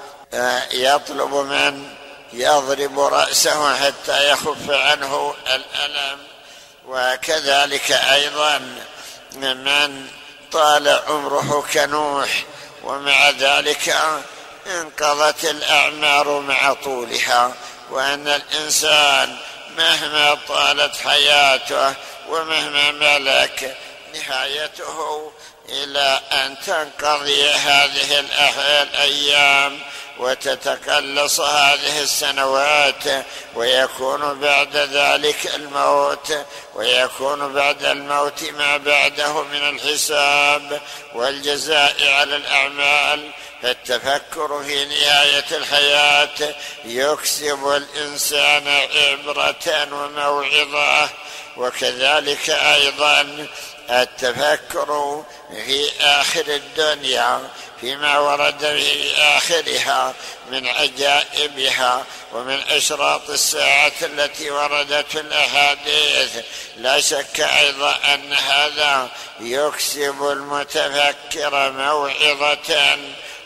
يطلب 0.72 1.34
من 1.34 1.94
يضرب 2.32 3.00
رأسه 3.00 3.76
حتى 3.76 4.30
يخف 4.30 4.70
عنه 4.70 5.34
الألم. 5.46 6.18
وكذلك 6.88 7.92
أيضا 7.92 8.58
من 9.32 9.64
طال 10.52 10.88
عمره 10.88 11.64
كنوح 11.74 12.44
ومع 12.84 13.30
ذلك 13.30 13.96
انقضت 14.66 15.44
الأعمار 15.44 16.40
مع 16.40 16.72
طولها 16.72 17.54
وأن 17.90 18.28
الإنسان 18.28 19.36
مهما 19.78 20.38
طالت 20.48 20.96
حياته 20.96 21.94
ومهما 22.28 22.90
ملك 22.90 23.76
نهايته 24.14 25.32
إلى 25.68 26.20
أن 26.32 26.56
تنقضي 26.66 27.50
هذه 27.50 28.20
الأيام 28.82 29.78
وتتقلص 30.22 31.40
هذه 31.40 32.02
السنوات 32.02 33.04
ويكون 33.54 34.40
بعد 34.40 34.76
ذلك 34.76 35.54
الموت 35.54 36.46
ويكون 36.74 37.52
بعد 37.52 37.84
الموت 37.84 38.44
ما 38.44 38.76
بعده 38.76 39.42
من 39.42 39.68
الحساب 39.68 40.80
والجزاء 41.14 41.96
على 42.08 42.36
الأعمال. 42.36 43.30
فالتفكر 43.62 44.62
في 44.62 44.84
نهاية 44.84 45.44
الحياة 45.50 46.54
يكسب 46.84 47.68
الإنسان 47.68 48.68
عبرة 48.68 49.88
وموعظة. 49.92 51.08
وكذلك 51.56 52.50
أيضا 52.50 53.46
التفكر 53.90 55.22
في 55.66 55.90
آخر 56.00 56.44
الدنيا 56.48 57.40
فيما 57.80 58.18
ورد 58.18 58.58
في 58.58 59.16
آخرها 59.16 60.14
من 60.50 60.66
عجائبها 60.66 62.04
ومن 62.32 62.60
أشراط 62.68 63.30
الساعة 63.30 63.92
التي 64.02 64.50
وردت 64.50 65.06
في 65.08 65.20
الأحاديث. 65.20 66.44
لا 66.76 67.00
شك 67.00 67.40
أيضا 67.40 67.98
أن 68.14 68.32
هذا 68.32 69.08
يكسب 69.40 70.28
المتفكر 70.30 71.72
موعظة 71.72 72.98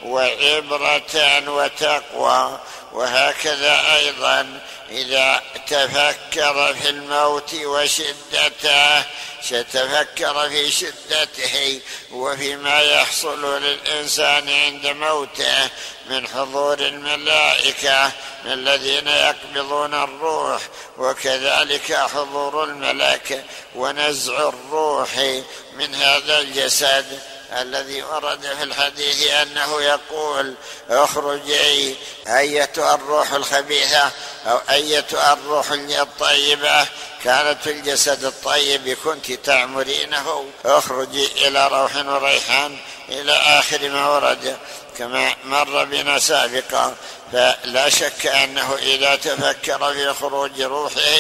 وعبرة 0.02 1.48
وتقوى. 1.48 2.58
وهكذا 2.96 3.96
أيضا 3.96 4.60
إذا 4.90 5.42
تفكر 5.66 6.74
في 6.74 6.88
الموت 6.88 7.54
وشدته 7.54 9.02
ستفكر 9.42 10.48
في 10.48 10.70
شدته 10.70 11.80
وفيما 12.12 12.80
يحصل 12.80 13.62
للإنسان 13.62 14.48
عند 14.48 14.86
موته 14.86 15.70
من 16.10 16.28
حضور 16.28 16.78
الملائكة 16.78 18.12
الذين 18.44 19.08
يقبضون 19.08 19.94
الروح 19.94 20.62
وكذلك 20.98 21.92
حضور 21.92 22.64
الملك 22.64 23.44
ونزع 23.74 24.48
الروح 24.48 25.40
من 25.72 25.94
هذا 25.94 26.38
الجسد. 26.38 27.20
الذي 27.52 28.02
ورد 28.02 28.40
في 28.58 28.62
الحديث 28.62 29.30
أنه 29.30 29.82
يقول 29.82 30.54
اخرجي 30.90 31.96
ايتها 32.28 32.94
الروح 32.94 33.32
الخبيثة 33.32 34.10
أو 34.46 34.60
ايتها 34.70 35.32
الروح 35.32 35.70
الطيبة 35.72 36.86
كانت 37.24 37.62
في 37.62 37.70
الجسد 37.70 38.24
الطيب 38.24 38.96
كنت 39.04 39.32
تعمرينه 39.32 40.44
اخرجي 40.64 41.48
إلى 41.48 41.68
روح 41.68 41.96
وريحان 41.96 42.78
إلى 43.08 43.32
آخر 43.32 43.88
ما 43.88 44.08
ورد 44.08 44.56
كما 44.98 45.34
مر 45.44 45.84
بنا 45.84 46.18
سابقا. 46.18 46.94
فلا 47.32 47.88
شك 47.88 48.26
أنه 48.26 48.74
إذا 48.74 49.16
تفكر 49.16 49.92
في 49.94 50.14
خروج 50.14 50.62
روحه 50.62 51.18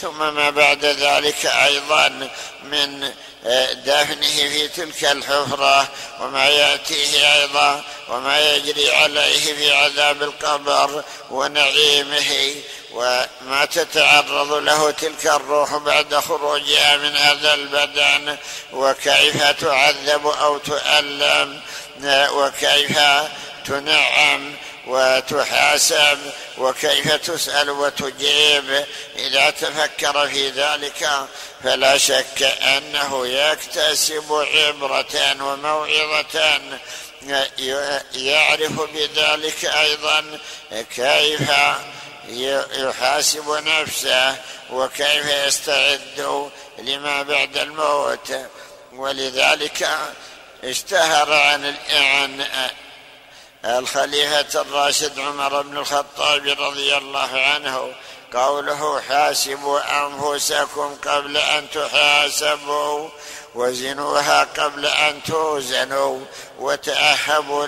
ثم 0.00 0.34
ما 0.34 0.50
بعد 0.50 0.84
ذلك 0.84 1.46
أيضا 1.46 2.28
من 2.62 3.12
دفنه 3.72 4.48
في 4.48 4.68
تلك 4.68 5.04
الحفرة 5.04 5.88
وما 6.20 6.48
يأتيه 6.48 7.34
أيضا 7.34 7.84
وما 8.08 8.40
يجري 8.54 8.92
عليه 8.92 9.54
في 9.54 9.72
عذاب 9.72 10.22
القبر 10.22 11.04
ونعيمه 11.30 12.54
وما 12.92 13.64
تتعرض 13.64 14.52
له 14.52 14.90
تلك 14.90 15.26
الروح 15.26 15.76
بعد 15.76 16.14
خروجها 16.14 16.96
من 16.96 17.16
هذا 17.16 17.54
البدن 17.54 18.36
وكيف 18.72 19.42
تعذب 19.50 20.26
أو 20.26 20.58
تؤلم 20.58 21.60
وكيف 22.32 22.98
تنعم 23.66 24.54
وتحاسب 24.86 26.18
وكيف 26.58 27.12
تسأل 27.12 27.70
وتجيب. 27.70 28.84
إذا 29.16 29.50
تفكر 29.50 30.28
في 30.28 30.48
ذلك 30.48 31.08
فلا 31.64 31.98
شك 31.98 32.42
أنه 32.42 33.26
يكتسب 33.26 34.46
عبرة 34.54 35.42
وموعظة. 35.42 36.60
يعرف 38.14 38.80
بذلك 38.80 39.64
أيضا 39.64 40.38
كيف 40.94 41.50
يحاسب 42.78 43.50
نفسه 43.50 44.36
وكيف 44.70 45.26
يستعد 45.46 46.50
لما 46.78 47.22
بعد 47.22 47.56
الموت. 47.56 48.32
ولذلك 48.92 49.88
اشتهر 50.64 51.32
عن 51.32 52.44
الخليفة 53.64 54.60
الراشد 54.60 55.18
عمر 55.18 55.62
بن 55.62 55.76
الخطاب 55.76 56.46
رضي 56.58 56.96
الله 56.96 57.40
عنه 57.40 57.94
قوله 58.34 59.00
حاسبوا 59.00 60.06
أنفسكم 60.06 60.94
قبل 60.94 61.36
أن 61.36 61.70
تحاسبوا 61.70 63.08
وزنوها 63.54 64.44
قبل 64.44 64.86
أن 64.86 65.22
توزنوا 65.22 66.20
وتأهبوا 66.58 67.66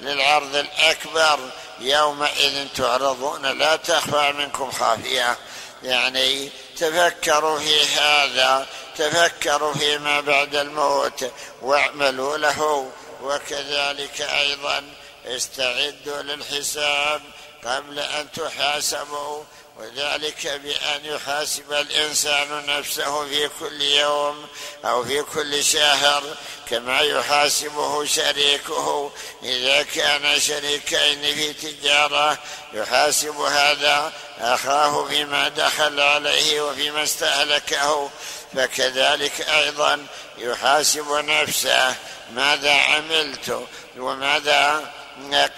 للعرض 0.00 0.56
الأكبر 0.56 1.38
يومئذ 1.80 2.68
تعرضون 2.76 3.58
لا 3.58 3.76
تخفى 3.76 4.32
منكم 4.32 4.70
خافية. 4.70 5.36
يعني 5.82 6.50
تفكروا 6.76 7.58
في 7.58 7.86
هذا 7.86 8.66
تفكروا 8.98 9.74
فيما 9.74 10.20
بعد 10.20 10.56
الموت 10.56 11.30
واعملوا 11.62 12.38
له. 12.38 12.90
وكذلك 13.22 14.20
أيضا 14.20 14.84
استعدوا 15.26 16.22
للحساب 16.22 17.22
قبل 17.64 17.98
أن 17.98 18.32
تحاسبوا 18.32 19.44
وذلك 19.78 20.46
بأن 20.46 21.04
يحاسب 21.04 21.72
الإنسان 21.72 22.66
نفسه 22.66 23.24
في 23.28 23.50
كل 23.60 23.82
يوم 23.82 24.46
أو 24.84 25.04
في 25.04 25.22
كل 25.22 25.64
شهر 25.64 26.22
كما 26.70 27.00
يحاسبه 27.00 28.04
شريكه. 28.04 29.12
إذا 29.42 29.82
كان 29.82 30.40
شريكين 30.40 31.22
في 31.22 31.52
تجارة 31.52 32.38
يحاسب 32.72 33.40
هذا 33.40 34.12
أخاه 34.38 35.04
فيما 35.08 35.48
دخل 35.48 36.00
عليه 36.00 36.60
وفيما 36.62 37.02
استهلكه 37.02 38.10
فكذلك 38.56 39.40
أيضا 39.40 40.06
يحاسب 40.38 41.12
نفسه. 41.12 41.94
ماذا 42.30 42.72
عملت 42.72 43.66
وماذا 43.96 44.92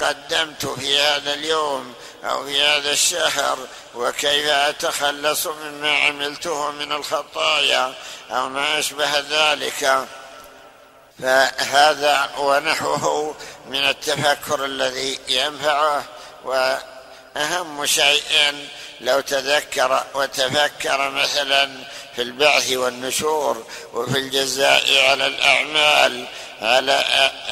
قدمت 0.00 0.66
في 0.66 1.00
هذا 1.00 1.34
اليوم 1.34 1.94
أو 2.24 2.44
في 2.44 2.62
هذا 2.62 2.90
الشهر 2.90 3.58
وكيف 3.94 4.48
أتخلص 4.48 5.46
مما 5.46 5.98
عملته 5.98 6.70
من 6.70 6.92
الخطايا 6.92 7.94
أو 8.30 8.48
ما 8.48 8.78
أشبه 8.78 9.18
ذلك. 9.18 10.06
فهذا 11.22 12.30
ونحوه 12.38 13.34
من 13.66 13.88
التفكر 13.88 14.64
الذي 14.64 15.18
ينفعه 15.28 16.04
وأهم 16.44 17.86
شيء 17.86 18.68
لو 19.00 19.20
تذكر 19.20 20.04
وتفكر 20.14 21.10
مثلا 21.10 21.70
في 22.16 22.22
البعث 22.22 22.72
والنشور 22.72 23.66
وفي 23.94 24.18
الجزاء 24.18 25.10
على 25.10 25.26
الأعمال 25.26 26.26
على 26.62 27.04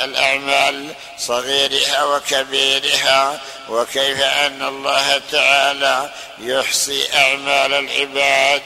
الأعمال 0.05 0.95
صغيرها 1.19 2.05
وكبيرها 2.05 3.41
وكيف 3.69 4.21
أن 4.21 4.63
الله 4.63 5.21
تعالى 5.33 6.11
يحصي 6.39 7.15
أعمال 7.15 7.75
العباد؟ 7.75 8.63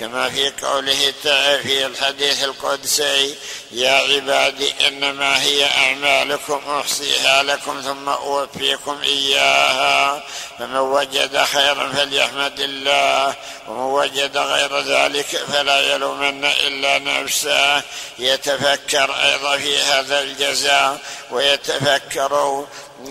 كما 0.00 0.30
في 0.30 0.52
قوله 0.62 1.12
تعالى 1.24 1.62
في 1.62 1.86
الحديث 1.86 2.44
القدسي 2.44 3.34
يا 3.72 3.90
عبادي 3.90 4.74
إنما 4.88 5.42
هي 5.42 5.66
أعمالكم 5.66 6.60
أحصيها 6.80 7.42
لكم 7.42 7.80
ثم 7.80 8.08
أوفيكم 8.08 9.00
إياها. 9.02 10.22
فمن 10.58 10.76
وجد 10.76 11.42
خيرا 11.42 11.92
فليحمد 11.92 12.60
الله 12.60 13.34
ومن 13.68 13.80
وجد 13.80 14.36
غير 14.36 14.80
ذلك 14.80 15.26
فلا 15.26 15.94
يلومن 15.94 16.44
إلا 16.44 16.98
نفسه. 16.98 17.82
يتفكر 18.18 19.14
أيضا 19.24 19.56
في 19.56 19.79
هذا 19.80 20.20
الجزاء 20.20 20.98
ويتفكر 21.30 22.64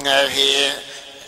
في 0.03 0.71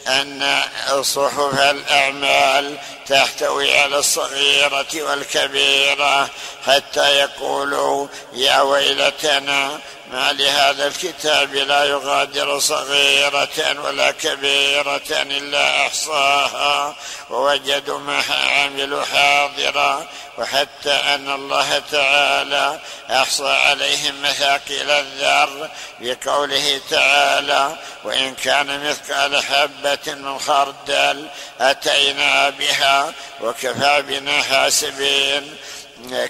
أن 0.07 0.61
صحف 1.01 1.59
الأعمال 1.59 2.77
تحتوي 3.07 3.79
على 3.79 3.97
الصغيرة 3.97 4.87
والكبيرة 4.95 6.29
حتى 6.65 7.19
يقولوا 7.19 8.07
يا 8.33 8.61
ويلتنا 8.61 9.79
ما 10.11 10.33
لهذا 10.33 10.87
الكتاب 10.87 11.55
لا 11.55 11.83
يغادر 11.85 12.59
صغيرة 12.59 13.81
ولا 13.85 14.11
كبيرة 14.11 15.01
إلا 15.11 15.87
أحصاها 15.87 16.95
ووجدوا 17.29 17.99
ما 17.99 18.23
عملوا 18.29 19.05
حاضرا 19.05 20.07
وحتى 20.37 20.91
أن 20.91 21.31
الله 21.31 21.81
تعالى 21.91 22.79
أحصى 23.09 23.49
عليهم 23.49 24.21
مثاقيل 24.21 24.91
الذر 24.91 25.69
بقوله 25.99 26.81
تعالى 26.89 27.75
وإن 28.03 28.35
كان 28.35 28.89
مثقال 28.89 29.43
حبة 29.43 30.13
من 30.13 30.39
خردل 30.39 31.27
أتينا 31.59 32.49
بها 32.49 33.13
وكفى 33.41 34.03
بنا 34.07 34.41
حاسبين 34.41 35.57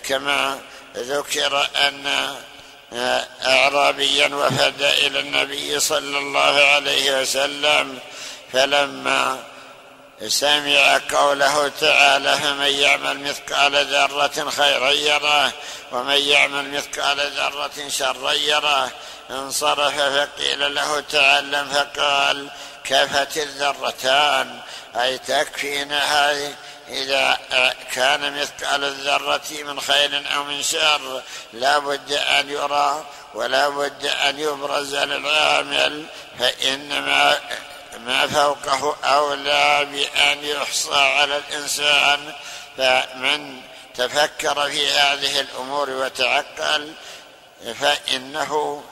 كما 0.04 0.60
ذكر 0.98 1.68
أن 1.76 2.36
اعرابيا 2.94 4.36
وفد 4.36 4.82
إلى 4.82 5.20
النبي 5.20 5.80
صلى 5.80 6.18
الله 6.18 6.64
عليه 6.66 7.22
وسلم 7.22 8.00
فلما 8.54 9.40
سمع 10.28 11.00
قوله 11.12 11.68
تعالى 11.68 12.36
فمن 12.36 12.68
يعمل 12.68 13.20
مثقال 13.20 13.86
ذرة 13.86 14.50
خيرا 14.50 14.92
يره 14.92 15.54
ومن 15.92 16.18
يعمل 16.18 16.72
مثقال 16.72 17.20
ذرة 17.20 17.90
شرا 17.90 18.32
يره. 18.32 18.92
انصرف 19.32 20.02
فقيل 20.02 20.76
له 20.76 21.00
تعلم 21.00 21.68
فقال 21.68 22.50
كفت 22.84 23.38
الذرتان 23.38 24.60
أي 24.96 25.18
تكفينا 25.18 26.00
هذه 26.04 26.56
إذا 26.92 27.38
كان 27.94 28.42
مثقال 28.42 28.84
الذرة 28.84 29.64
من 29.64 29.82
خير 29.82 30.24
أو 30.36 30.44
من 30.44 30.64
شر 30.64 31.22
لا 31.54 31.78
بد 31.80 32.12
أن 32.12 32.50
يرى 32.50 33.06
ولا 33.34 33.70
بد 33.70 34.06
أن 34.06 34.40
يبرز 34.40 34.96
للعامل 34.96 36.06
فإنما 36.40 37.40
ما 37.98 38.28
فوقه 38.28 38.96
أولى 39.04 39.88
بأن 39.92 40.44
يحصى 40.44 40.96
على 40.96 41.38
الإنسان. 41.38 42.34
فمن 42.78 43.62
تفكر 43.96 44.70
في 44.70 44.88
هذه 44.92 45.40
الأمور 45.40 45.90
وتعقل 45.90 46.94
فإنه 47.82 48.84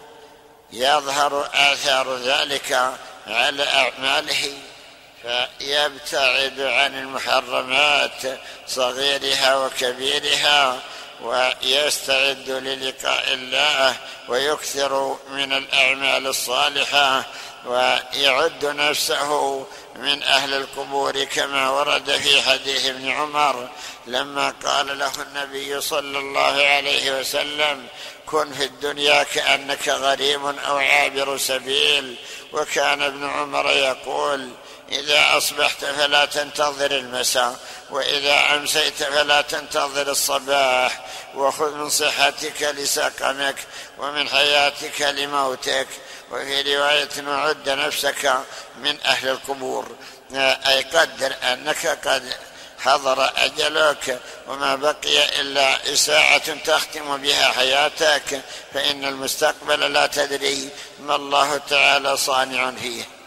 يظهر 0.72 1.50
آثار 1.54 2.18
ذلك 2.18 2.94
على 3.28 3.68
أعماله. 3.68 4.54
فيبتعد 5.24 6.62
عن 6.62 6.96
المحرمات 7.00 8.40
صغيرها 8.68 9.56
وكبيرها 9.56 10.80
ويستعد 11.22 12.50
للقاء 12.50 13.34
الله 13.34 13.96
ويكثر 14.28 15.18
من 15.32 15.54
الأعمال 15.54 16.28
الصالحة 16.28 17.26
ويعد 17.66 18.66
نفسه 18.66 19.66
من 19.96 20.24
أهل 20.24 20.54
القبور 20.54 21.24
كما 21.24 21.70
ورد 21.70 22.12
في 22.12 22.42
حديث 22.42 22.86
ابن 22.86 23.10
عمر 23.10 23.70
لما 24.08 24.54
قال 24.66 25.00
له 25.00 25.12
النبي 25.22 25.82
صلى 25.82 26.20
الله 26.20 26.66
عليه 26.66 27.20
وسلم 27.20 27.88
كن 28.26 28.54
في 28.54 28.64
الدنيا 28.64 29.24
كأنك 29.24 29.90
غريم 29.90 30.46
أو 30.46 30.78
عابر 30.78 31.38
سبيل 31.38 32.16
وكان 32.54 33.02
ابن 33.02 33.30
عمر 33.30 33.72
يقول 33.72 34.50
إذا 34.92 35.38
أصبحت 35.38 35.86
فلا 35.86 36.26
تنتظر 36.26 36.92
المساء 36.92 37.56
وإذا 37.90 38.56
أمسيت 38.56 39.04
فلا 39.04 39.42
تنتظر 39.42 40.12
الصباح. 40.12 41.06
وخذ 41.36 41.74
من 41.74 41.90
صحتك 41.90 42.62
لسقمك 42.62 43.56
ومن 43.98 44.30
حياتك 44.30 45.02
لموتك. 45.02 45.88
وفي 46.32 46.76
رواية 46.76 47.28
وعد 47.28 47.70
نفسك 47.70 48.34
من 48.78 48.98
أهل 49.06 49.30
القبور. 49.30 49.96
أي 50.34 50.82
قدر 50.82 51.36
أنك 51.44 51.88
قد 51.88 52.34
حضر 52.80 53.32
أجلك. 53.38 54.20
وما 54.48 54.76
بقي 54.76 55.42
إلا 55.42 55.96
ساعه 55.96 56.64
تختم 56.66 57.18
بها 57.18 57.52
حياتك. 57.52 58.42
فإن 58.74 59.06
المستقبل 59.06 59.94
لا 59.94 60.08
تدري 60.08 60.70
ما 61.00 61.16
الله 61.16 61.58
تعالى 61.58 62.18
صانع 62.18 62.72
فيه. 62.72 63.19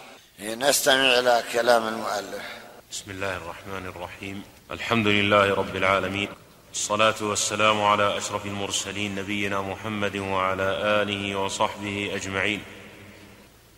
نستمع 0.42 1.18
إلى 1.18 1.44
كلام 1.52 1.88
المؤلف. 1.88 2.42
بسم 2.90 3.10
الله 3.10 3.36
الرحمن 3.36 3.86
الرحيم. 3.86 4.42
الحمد 4.70 5.06
لله 5.06 5.54
رب 5.54 5.76
العالمين. 5.76 6.28
الصلاة 6.72 7.14
والسلام 7.20 7.82
على 7.82 8.16
أشرف 8.16 8.46
المرسلين 8.46 9.14
نبينا 9.14 9.60
محمد 9.60 10.16
وعلى 10.16 10.62
آله 11.02 11.36
وصحبه 11.36 12.10
أجمعين. 12.14 12.62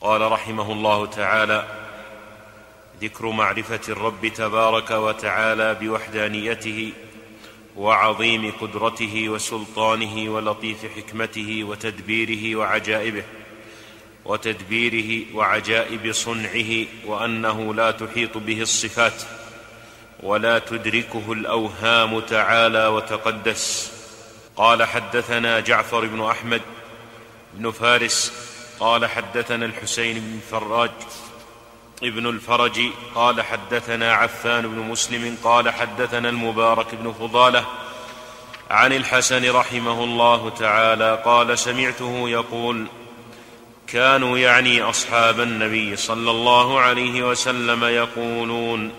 قال 0.01 0.33
رحمه 0.33 0.73
الله 0.73 1.07
تعالى 1.07 1.69
ذكر 3.01 3.27
معرفة 3.27 3.81
الرب 3.89 4.27
تبارك 4.27 4.91
وتعالى 4.91 5.75
بوحدانيته 5.75 6.93
وعظيم 7.77 8.53
قدرته 8.61 9.29
وسلطانه 9.29 10.31
ولطيف 10.31 10.87
حكمته 10.97 11.65
وتدبيره 11.65 12.57
وعجائبه. 12.57 13.25
وتدبيره 14.25 15.37
وعجائب 15.37 16.13
صنعه 16.13 16.87
وأنه 17.07 17.75
لا 17.75 17.91
تحيط 17.91 18.39
به 18.39 18.63
الصفات 18.63 19.23
ولا 20.23 20.59
تدركه 20.59 21.33
الأوهام 21.33 22.21
تعالى 22.21 22.87
وتقدس. 22.87 23.93
قال 24.57 24.85
حدثنا 24.85 25.61
جعفر 25.61 26.07
بن 26.07 26.25
أحمد 26.25 26.63
بن 27.55 27.71
فارس 27.71 28.33
قال 28.81 29.07
حدثنا 29.07 29.67
الحسين 29.67 30.21
بن 30.21 30.41
فراج 30.51 30.91
ابن 32.03 32.27
الفرج 32.27 32.81
قال 33.15 33.43
حدثنا 33.43 34.15
عفان 34.15 34.63
بن 34.63 34.79
مسلم 34.79 35.37
قال 35.45 35.71
حدثنا 35.71 36.29
المبارك 36.29 36.95
بن 36.95 37.13
فضالة 37.13 37.67
عن 38.71 38.93
الحسن 38.93 39.51
رحمه 39.51 40.05
الله 40.05 40.51
تعالى 40.51 41.23
قال 41.25 41.59
سمعته 41.59 42.29
يقول 42.29 42.87
كانوا 43.87 44.39
يعني 44.39 44.83
أصحاب 44.83 45.41
النبي 45.41 45.97
صلى 45.97 46.31
الله 46.31 46.81
عليه 46.81 47.23
وسلم 47.23 47.85
يقولون 47.85 48.93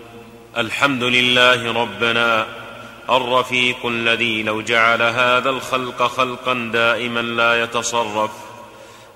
الحمد 0.56 1.02
لله 1.02 1.72
ربنا 1.72 2.46
الرفيق 3.10 3.86
الذي 3.86 4.42
لو 4.42 4.60
جعل 4.60 5.02
هذا 5.02 5.50
الخلق 5.50 6.02
خلقا 6.02 6.70
دائما 6.72 7.20
لا 7.20 7.62
يتصرف. 7.62 8.30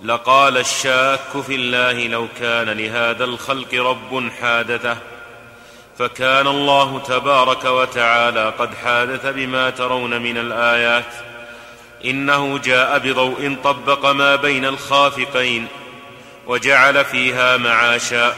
لقال 0.02 0.56
الشاك 0.56 1.40
في 1.46 1.54
الله 1.54 2.06
لو 2.06 2.26
كان 2.40 2.70
لهذا 2.70 3.24
الخلق 3.24 3.74
رب 3.74 4.30
حادثه. 4.40 4.96
فكان 5.98 6.46
الله 6.46 6.98
تبارك 6.98 7.64
وتعالى 7.64 8.52
قد 8.58 8.74
حادث 8.74 9.26
بما 9.26 9.70
ترون 9.70 10.22
من 10.22 10.36
الآيات. 10.36 11.29
إنه 12.04 12.58
جاء 12.58 12.98
بضوء 12.98 13.56
طبق 13.64 14.06
ما 14.06 14.36
بين 14.36 14.64
الخافقين 14.64 15.66
وجعل 16.46 17.04
فيها 17.04 17.56
معاشا 17.56 18.36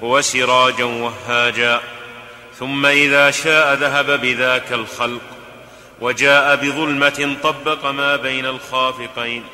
وسراجا 0.00 0.84
وهاجا 0.84 1.80
ثم 2.58 2.86
إذا 2.86 3.30
شاء 3.30 3.74
ذهب 3.74 4.20
بذاك 4.20 4.72
الخلق 4.72 5.20
وجاء 6.00 6.56
بظلمة 6.56 7.36
طبق 7.42 7.86
ما 7.86 8.16
بين 8.16 8.46
الخافقين 8.46 9.44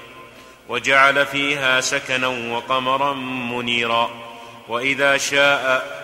وجعل 0.68 1.26
فيها 1.26 1.80
سكنا 1.80 2.28
وقمرا 2.28 3.14
منيرا 3.52 4.10
وإذا 4.68 5.16
شاء 5.16 6.01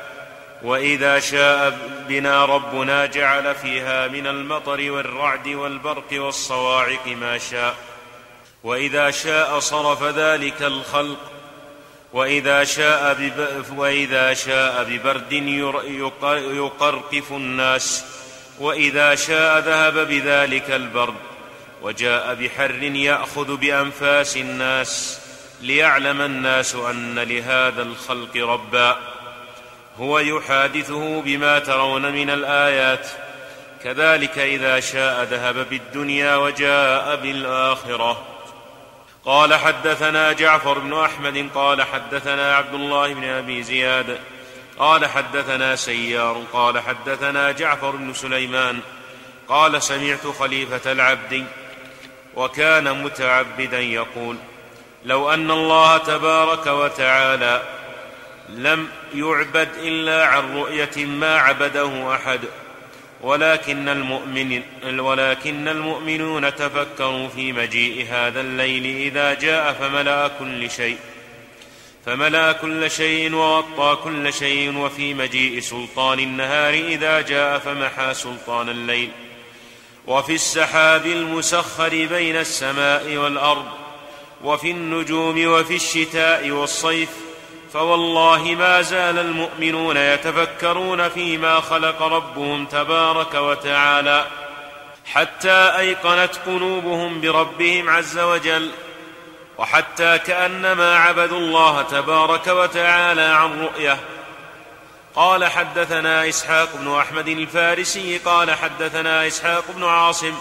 وإذا 0.62 1.18
شاء 1.18 1.78
بنا 2.08 2.44
ربنا 2.44 3.06
جعل 3.06 3.54
فيها 3.54 4.08
من 4.08 4.26
المطر 4.26 4.90
والرعد 4.90 5.48
والبرق 5.48 6.04
والصواعق 6.12 7.06
ما 7.06 7.38
شاء. 7.38 7.74
وإذا 8.64 9.10
شاء 9.10 9.58
صرف 9.58 10.02
ذلك 10.02 10.62
الخلق. 10.62 11.18
وإذا 12.12 12.64
شاء, 12.64 13.14
بب 13.14 13.64
وإذا 13.78 14.34
شاء 14.34 14.84
ببرد 14.84 15.32
يقرقف 16.56 17.32
الناس. 17.32 18.04
وإذا 18.60 19.14
شاء 19.14 19.58
ذهب 19.58 20.08
بذلك 20.08 20.70
البرد. 20.70 21.14
وجاء 21.82 22.34
بحر 22.34 22.82
يأخذ 22.82 23.56
بأنفاس 23.56 24.36
الناس. 24.36 25.20
ليعلم 25.60 26.20
الناس 26.20 26.74
أن 26.74 27.18
لهذا 27.18 27.82
الخلق 27.82 28.36
ربا. 28.36 28.96
هو 30.00 30.18
يحادثه 30.18 31.20
بما 31.20 31.58
ترون 31.58 32.12
من 32.12 32.30
الآيات. 32.30 33.08
كذلك 33.84 34.38
إذا 34.38 34.80
شاء 34.80 35.22
ذهب 35.24 35.68
بالدنيا 35.70 36.36
وجاء 36.36 37.16
بالآخرة. 37.16 38.24
قال 39.24 39.54
حدثنا 39.54 40.32
جعفر 40.32 40.78
بن 40.78 40.94
أحمد 40.94 41.48
قال 41.54 41.82
حدثنا 41.82 42.56
عبد 42.56 42.74
الله 42.74 43.14
بن 43.14 43.24
أبي 43.24 43.62
زياد 43.62 44.18
قال 44.78 45.06
حدثنا 45.06 45.76
سيار 45.76 46.42
قال 46.52 46.78
حدثنا 46.78 47.52
جعفر 47.52 47.90
بن 47.90 48.14
سليمان 48.14 48.80
قال 49.48 49.82
سمعت 49.82 50.26
خليفة 50.38 50.92
العبد 50.92 51.44
وكان 52.34 53.02
متعبدا 53.02 53.80
يقول 53.80 54.36
لو 55.04 55.30
أن 55.34 55.50
الله 55.50 55.98
تبارك 55.98 56.66
وتعالى 56.66 57.62
لم 58.48 58.88
يعبد 59.14 59.68
إلا 59.82 60.24
عن 60.24 60.56
رؤية 60.56 61.06
ما 61.06 61.36
عبده 61.36 62.14
أحد 62.14 62.40
ولكن 63.20 63.88
المؤمن 63.88 64.62
ولكن 64.98 65.68
المؤمنون 65.68 66.54
تفكروا 66.54 67.28
في 67.28 67.52
مجيء 67.52 68.06
هذا 68.10 68.40
الليل 68.40 68.96
إذا 68.96 69.34
جاء 69.34 69.72
فملأ 69.72 70.30
كل 70.38 70.70
شيء 70.70 70.98
فملأ 72.06 72.52
كل 72.52 72.90
شيء 72.90 73.34
وغطى 73.34 73.98
كل 74.04 74.32
شيء 74.32 74.76
وفي 74.76 75.14
مجيء 75.14 75.60
سلطان 75.60 76.18
النهار 76.18 76.74
إذا 76.74 77.20
جاء 77.20 77.58
فمحى 77.58 78.14
سلطان 78.14 78.68
الليل. 78.68 79.10
وفي 80.06 80.34
السحاب 80.34 81.06
المسخر 81.06 81.88
بين 81.88 82.36
السماء 82.36 83.16
والأرض 83.16 83.66
وفي 84.44 84.70
النجوم 84.70 85.46
وفي 85.46 85.74
الشتاء 85.76 86.50
والصيف 86.50 87.08
فوالله 87.72 88.54
ما 88.58 88.82
زال 88.82 89.18
المؤمنون 89.18 89.96
يتفكرون 89.96 91.08
فيما 91.08 91.60
خلق 91.60 92.02
ربهم 92.02 92.66
تبارك 92.66 93.34
وتعالى 93.34 94.26
حتى 95.06 95.72
أيقنت 95.78 96.36
قلوبهم 96.46 97.20
بربهم 97.20 97.90
عز 97.90 98.18
وجل 98.18 98.70
وحتى 99.58 100.18
كأنما 100.18 100.98
عبدوا 100.98 101.38
الله 101.38 101.82
تبارك 101.82 102.46
وتعالى 102.46 103.22
عن 103.22 103.60
رؤية. 103.60 103.98
قال 105.14 105.44
حدثنا 105.44 106.28
إسحاق 106.28 106.68
بن 106.76 106.98
أحمد 106.98 107.28
الفارسي 107.28 108.18
قال 108.18 108.54
حدثنا 108.54 109.26
إسحاق 109.26 109.64
بن 109.68 109.84
عاصم 109.84 110.34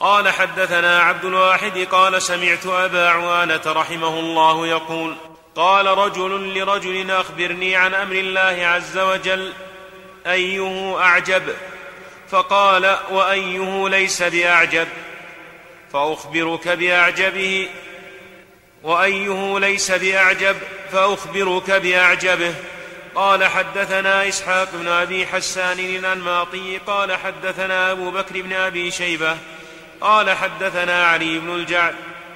قال 0.00 0.30
حدثنا 0.30 1.02
عبد 1.02 1.24
الواحد 1.24 1.78
قال 1.78 2.22
سمعت 2.22 2.66
أبا 2.66 3.08
عوانة 3.08 3.60
رحمه 3.66 4.20
الله 4.20 4.66
يقول 4.66 5.14
قال 5.56 5.86
رجل 5.86 6.58
لرجل 6.58 7.10
أخبرني 7.10 7.76
عن 7.76 7.94
أمر 7.94 8.14
الله 8.14 8.66
عز 8.66 8.98
وجل 8.98 9.52
إيه 10.26 10.98
أعجب؟ 10.98 11.42
فقال 12.30 12.96
وايه 13.10 13.88
ليس 13.88 14.22
بأعجب؟ 14.22 14.88
فأخبرك 15.92 16.68
بأعجبه. 16.68 17.68
وايه 18.82 19.58
ليس 19.58 19.90
بأعجب؟ 19.90 20.56
فأخبرك 20.92 21.70
بأعجبه. 21.70 22.54
قال 23.14 23.44
حدثنا 23.44 24.28
إسحاق 24.28 24.68
بن 24.72 24.88
أبي 24.88 25.26
حسان 25.26 25.78
الأنماطي 25.78 26.78
قال 26.86 27.16
حدثنا 27.16 27.92
أبو 27.92 28.10
بكر 28.10 28.42
بن 28.42 28.52
أبي 28.52 28.90
شيبة 28.90 29.36
قال 30.00 30.30
حدثنا 30.30 31.06
علي 31.06 31.38
بن 31.38 31.54
الجعد 31.54 31.94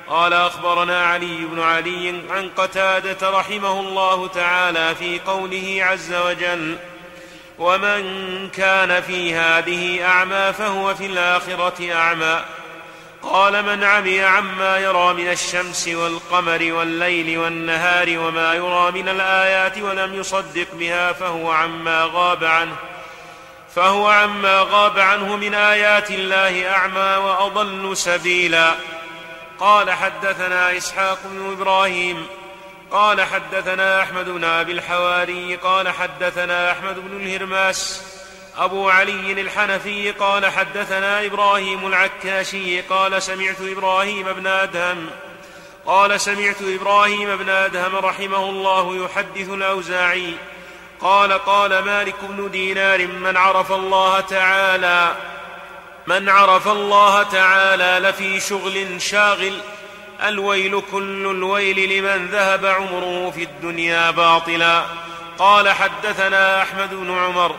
قال 0.09 0.33
أخبرنا 0.33 1.07
علي 1.07 1.37
بن 1.37 1.61
علي 1.61 2.23
عن 2.31 2.51
قتادة 2.57 3.31
رحمه 3.31 3.81
الله 3.81 4.29
تعالى 4.29 4.95
في 4.95 5.21
قوله 5.27 5.79
عز 5.81 6.15
وجل 6.15 6.77
ومن 7.59 8.03
كان 8.51 9.03
في 9.03 9.35
هذه 9.35 10.05
أعمى 10.05 10.53
فهو 10.53 10.95
في 10.95 11.07
الآخرة 11.07 11.93
أعمى 11.93 12.45
قال 13.23 13.63
من 13.63 13.85
عمي 13.85 14.21
عما 14.21 14.79
يرى 14.79 15.15
من 15.15 15.31
الشمس 15.31 15.89
والقمر 15.89 16.73
والليل 16.73 17.39
والنهار 17.39 18.19
وما 18.19 18.55
يرى 18.55 18.91
من 18.91 19.09
الآيات 19.09 19.79
ولم 19.79 20.15
يصدق 20.15 20.67
بها 20.73 21.13
فهو 21.13 21.51
عما 21.51 22.11
غاب 22.13 22.45
عنه 22.45 22.77
فهو 23.75 24.09
عما 24.09 24.67
غاب 24.71 24.99
عنه 24.99 25.37
من 25.37 25.55
آيات 25.55 26.11
الله 26.11 26.71
أعمى 26.71 27.25
وأضل 27.25 27.97
سبيلا 27.97 28.75
قال 29.61 29.91
حدثنا 29.91 30.77
إسحاق 30.77 31.19
بن 31.25 31.53
إبراهيم 31.53 32.27
قال 32.91 33.23
حدثنا 33.23 34.03
أحمد 34.03 34.29
بن 34.29 34.45
أبي 34.45 34.73
الحواري 34.73 35.57
قال 35.57 35.89
حدثنا 35.89 36.73
أحمد 36.73 36.99
بن 36.99 37.17
الهرماس 37.17 38.03
أبو 38.59 38.91
علي 38.91 39.33
الحنفي 39.33 40.11
قال 40.11 40.47
حدثنا 40.47 41.27
إبراهيم 41.27 41.87
العكاشي 41.87 42.81
قال 42.81 43.23
سمعت 43.23 43.61
إبراهيم 43.61 44.33
بن 44.33 44.47
آدهم 44.47 45.07
قال 45.87 46.21
سمعت 46.21 46.63
إبراهيم 46.63 47.37
بن 47.37 47.49
آدهم 47.49 47.97
رحمه 47.97 48.51
الله 48.51 49.05
يحدث 49.05 49.49
الأوزاعي 49.49 50.35
قال 51.01 51.33
قال 51.33 51.79
مالك 51.79 52.15
بن 52.23 52.51
دينار 52.51 53.07
من 53.07 53.37
عرف 53.37 53.73
الله 53.73 54.21
تعالى 54.21 55.17
من 56.07 56.29
عرف 56.29 56.69
الله 56.69 57.23
تعالى 57.23 58.09
لفي 58.09 58.41
شغل 58.41 59.03
شاغل 59.03 59.61
الويل 60.23 60.83
كل 60.93 61.27
الويل 61.27 61.99
لمن 61.99 62.27
ذهب 62.27 62.67
عمره 62.67 63.31
في 63.31 63.43
الدنيا 63.43 64.11
باطلا 64.11 64.85
قال 65.39 65.69
حدثنا 65.69 66.63
أحمد 66.63 66.95
بن 66.95 67.19
عمر 67.19 67.57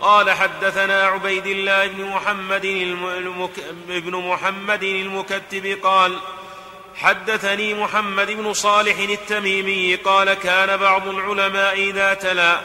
قال 0.00 0.30
حدثنا 0.30 1.02
عبيد 1.02 1.46
الله 1.46 1.86
بن 1.86 2.04
محمد. 2.04 2.62
بن 3.88 4.16
محمد 4.16 4.82
المكتب 4.82 5.78
قال 5.82 6.16
حدثني 6.96 7.74
محمد 7.74 8.30
بن 8.30 8.52
صالح 8.52 8.98
التميمي 8.98 9.94
قال 9.94 10.34
كان 10.34 10.76
بعض 10.76 11.08
العلماء 11.08 11.74
إذا 11.74 12.14
تلا 12.14 12.60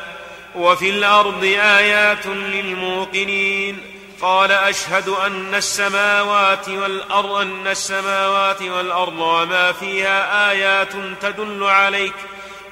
وفي 0.56 0.90
الأرض 0.90 1.44
آيات 1.44 2.26
للموقنين 2.28 3.93
قال 4.24 4.52
أشهد 4.52 5.10
أن 5.10 5.56
السماوات 5.56 6.70
والأرض 6.70 7.32
أن 7.32 7.68
السماوات 7.68 8.62
والأرض 8.62 9.20
وما 9.20 9.72
فيها 9.72 10.52
آيات 10.52 10.94
تدل 11.22 11.64
عليك 11.64 12.14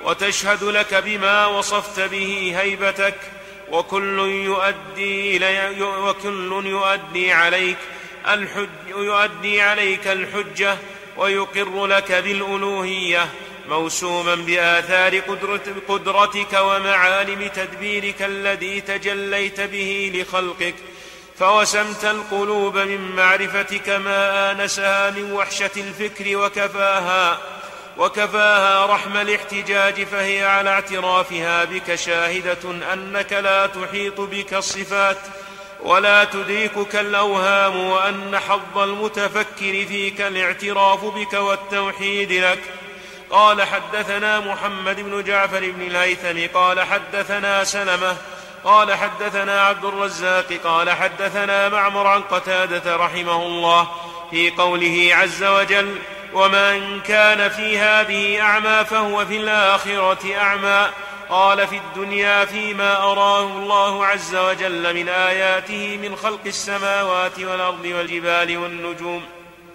وتشهد 0.02 0.64
لك 0.64 0.94
بما 0.94 1.46
وصفت 1.46 2.00
به 2.00 2.56
هيبتك 2.58 3.16
وكل 3.72 4.20
يؤدي 4.20 5.38
وكل 5.82 6.64
يؤدي 6.66 7.32
عليك 7.32 7.78
الحج 8.28 8.70
يؤدي 8.88 9.62
عليك 9.62 10.08
الحجة 10.08 10.78
ويقر 11.18 11.86
لك 11.88 12.12
بالألوهية 12.12 13.30
موسوما 13.70 14.36
بآثار 14.36 15.20
قدرتك 15.88 16.54
ومعالم 16.54 17.50
تدبيرك 17.56 18.22
الذي 18.22 18.82
تجليت 18.82 19.62
به 19.62 20.12
لخلقك 20.16 20.76
فوسمت 21.42 22.06
القلوب 22.06 22.78
من 22.78 23.16
معرفتك 23.16 23.90
ما 23.90 24.52
آنسها 24.52 25.10
من 25.10 25.32
وحشة 25.32 25.72
الفكر 25.78 26.38
وكفاها 26.38 27.38
وكفاها 27.98 28.86
رحم 28.86 29.18
الاحتجاج 29.18 30.04
فهي 30.04 30.44
على 30.44 30.70
اعترافها 30.70 31.64
بك 31.64 31.96
شاهدة 31.96 32.94
أنك 32.94 33.34
لا 33.34 33.68
تحيط 33.68 34.22
بك 34.22 34.54
الصفات 34.54 35.18
ولا 35.80 36.24
تدركك 36.24 36.96
الأوهام 36.96 37.78
وأن 37.90 38.40
حظ 38.40 38.78
المتفكر 38.78 39.86
فيك 39.86 40.22
الاعتراف 40.22 41.06
بك 41.06 41.34
والتوحيد 41.34 42.32
لك. 42.32 42.60
قال 43.30 43.62
حدثنا 43.62 44.40
محمد 44.40 45.00
بن 45.00 45.24
جعفر 45.24 45.72
بن 45.72 45.82
الهيثم 45.82 46.58
قال 46.58 46.82
حدثنا 46.82 47.64
سلمة 47.64 48.18
قال 48.64 48.94
حدثنا 48.94 49.62
عبد 49.62 49.86
الرزاق 49.86 50.54
قال 50.64 50.90
حدثنا 50.90 51.70
معمر 51.70 52.08
عن 52.08 52.22
قتادة 52.22 52.96
رحمه 52.96 53.46
الله 53.46 53.88
في 54.32 54.52
قوله 54.52 55.10
عز 55.12 55.44
وجل 55.44 56.00
ومن 56.34 57.02
كان 57.02 57.50
في 57.50 57.78
هذه 57.78 58.42
أعمى 58.42 58.86
فهو 58.86 59.26
في 59.26 59.38
الآخرة 59.38 60.36
أعمى 60.38 60.90
قال 61.30 61.68
في 61.68 61.78
الدنيا 61.78 62.46
فيما 62.46 62.98
أراه 62.98 63.44
الله 63.44 64.06
عز 64.06 64.36
وجل 64.36 64.96
من 64.96 65.10
آياته 65.10 66.00
من 66.02 66.16
خلق 66.16 66.40
السماوات 66.46 67.40
والأرض 67.40 67.86
والجبال 67.86 68.58
والنجوم 68.58 69.24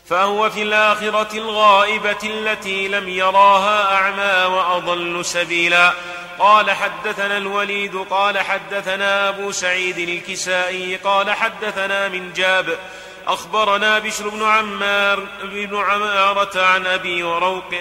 فهو 0.08 0.50
في 0.50 0.62
الآخرة 0.62 1.38
الغائبة 1.38 2.16
التي 2.24 2.88
لم 2.88 3.08
يراها 3.08 3.94
أعمى 3.94 4.54
وأضل 4.54 5.24
سبيلا 5.24 5.92
قال 6.38 6.70
حدثنا 6.70 7.36
الوليد 7.36 7.96
قال 7.96 8.38
حدثنا 8.38 9.28
أبو 9.28 9.52
سعيد 9.52 9.98
الكسائي 9.98 10.96
قال 10.96 11.30
حدثنا 11.30 12.08
من 12.08 12.32
جاب 12.32 12.78
أخبرنا 13.26 13.98
بشر 13.98 14.28
بن 14.28 14.42
عمار 14.42 15.26
بن 15.42 15.76
عمارة 15.76 16.62
عن 16.62 16.86
أبي 16.86 17.22
وروق 17.22 17.74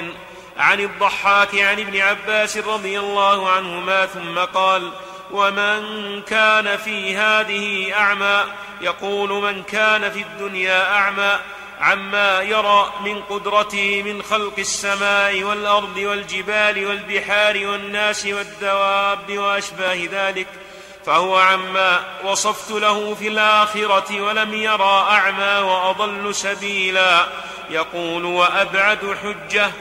عن 0.58 0.80
الضحاك 0.80 1.56
عن 1.56 1.80
ابن 1.80 2.00
عباس 2.02 2.58
رضي 2.58 3.00
الله 3.00 3.50
عنهما 3.50 4.06
ثم 4.06 4.40
قال 4.40 4.92
ومن 5.32 6.22
كان 6.22 6.78
في 6.78 7.18
هذه 7.18 7.94
أعمى؟ 7.94 8.44
يقول 8.82 9.30
من 9.30 9.64
كان 9.64 10.12
في 10.12 10.22
الدنيا 10.22 10.96
أعمى؟ 10.96 11.40
عما 11.80 12.42
يرى 12.42 12.94
من 13.04 13.22
قدرته 13.22 14.04
من 14.04 14.24
خلق 14.24 14.54
السماء 14.58 15.44
والأرض 15.44 15.98
والجبال 15.98 16.86
والبحار 16.86 17.68
والناس 17.68 18.26
والدواب 18.26 19.38
وأشباه 19.38 20.08
ذلك 20.12 20.48
فهو 21.06 21.38
عما 21.38 22.04
وصفت 22.24 22.72
له 22.72 23.16
في 23.16 23.28
الآخرة 23.28 24.22
ولم 24.22 24.54
يرى 24.54 25.08
أعمى 25.10 25.70
وأضل 25.70 26.36
سبيلا. 26.36 27.28
يقول 27.70 28.26
وأبعد 28.26 29.18
حجة. 29.24 29.72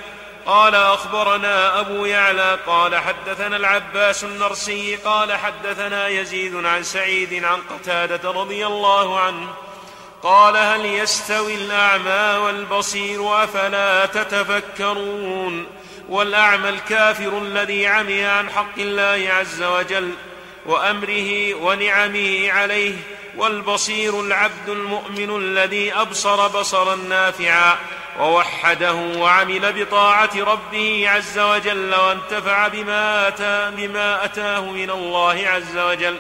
قال 0.46 0.74
أخبرنا 0.74 1.80
أبو 1.80 2.04
يعلى 2.04 2.58
قال 2.66 2.96
حدثنا 2.96 3.56
العباس 3.56 4.24
النرسي 4.24 4.96
قال 4.96 5.32
حدثنا 5.32 6.08
يزيد 6.08 6.64
عن 6.64 6.82
سعيد 6.82 7.44
عن 7.44 7.58
قتادة 7.70 8.30
رضي 8.30 8.66
الله 8.66 9.20
عنه 9.20 9.48
قال 10.24 10.56
هل 10.56 10.86
يستوي 10.86 11.54
الأعمى 11.54 12.38
والبصير 12.44 13.44
أفلا 13.44 14.06
تتفكرون 14.06 15.66
والأعمى 16.08 16.68
الكافر 16.68 17.38
الذي 17.38 17.86
عمي 17.86 18.24
عن 18.24 18.50
حق 18.50 18.78
الله 18.78 19.28
عز 19.32 19.62
وجل 19.62 20.10
وأمره 20.66 21.54
ونعمه 21.54 22.50
عليه 22.52 22.94
والبصير 23.36 24.20
العبد 24.20 24.68
المؤمن 24.68 25.36
الذي 25.36 25.92
أبصر 25.92 26.48
بصرا 26.48 26.96
نافعا 26.96 27.78
ووحده 28.20 28.94
وعمل 28.94 29.72
بطاعة 29.72 30.30
ربه 30.36 31.04
عز 31.08 31.38
وجل 31.38 31.94
وانتفع 31.94 32.68
بما 32.68 33.28
أتى 33.28 33.70
بما 33.76 34.24
أتاه 34.24 34.60
من 34.60 34.90
الله 34.90 35.48
عز 35.48 35.78
وجل. 35.78 36.18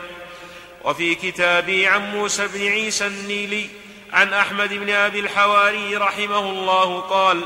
وفي 0.84 1.14
كتابي 1.14 1.86
عن 1.86 2.10
موسى 2.10 2.46
بن 2.46 2.66
عيسى 2.66 3.06
النيلي 3.06 3.83
عن 4.14 4.32
أحمد 4.32 4.74
بن 4.74 4.90
أبي 4.90 5.20
الحواري 5.20 5.96
رحمه 5.96 6.50
الله 6.50 7.00
قال 7.00 7.44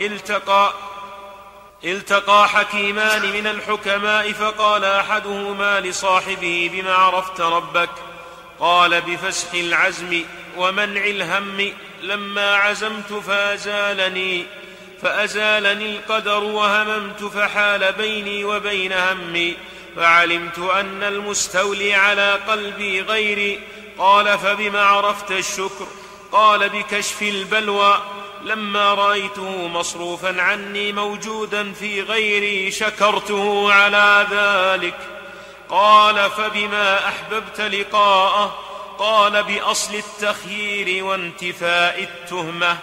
التقى 0.00 0.72
التقى 1.84 2.48
حكيمان 2.48 3.32
من 3.32 3.46
الحكماء 3.46 4.32
فقال 4.32 4.84
أحدهما 4.84 5.80
لصاحبه 5.80 6.70
بما 6.72 6.94
عرفت 6.94 7.40
ربك؟ 7.40 7.90
قال 8.58 9.00
بفسخ 9.00 9.54
العزم 9.54 10.24
ومنع 10.56 11.04
الهم 11.04 11.72
لما 12.02 12.54
عزمت 12.54 13.12
فأزالني 13.12 14.46
فأزالني 15.02 15.96
القدر 15.96 16.44
وهممت 16.44 17.24
فحال 17.24 17.92
بيني 17.92 18.44
وبين 18.44 18.92
همي 18.92 19.56
فعلمت 19.96 20.58
أن 20.58 21.02
المستولي 21.02 21.94
على 21.94 22.32
قلبي 22.32 23.00
غيري 23.02 23.60
قال 23.98 24.38
فبما 24.38 24.82
عرفت 24.82 25.30
الشكر؟ 25.30 25.86
قال 26.32 26.68
بكشف 26.68 27.22
البلوى 27.22 27.98
لما 28.42 28.94
رأيته 28.94 29.68
مصروفا 29.68 30.42
عني 30.42 30.92
موجودا 30.92 31.72
في 31.72 32.02
غيري 32.02 32.70
شكرته 32.70 33.72
على 33.72 34.26
ذلك. 34.30 34.98
قال 35.68 36.30
فبما 36.30 37.08
أحببت 37.08 37.60
لقاءه؟ 37.60 38.58
قال 38.98 39.42
بأصل 39.42 39.94
التخيير 39.94 41.04
وانتفاء 41.04 42.02
التهمة. 42.02 42.78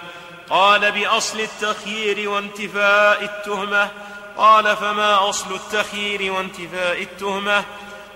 قال 0.49 0.91
بأصل 0.91 1.39
التخيير 1.39 2.29
وانتفاء 2.29 3.23
التهمة. 3.23 3.91
قال 4.37 4.77
فما 4.77 5.29
أصل 5.29 5.55
التخيير 5.55 6.33
وانتفاء 6.33 7.01
التهمة؟ 7.01 7.65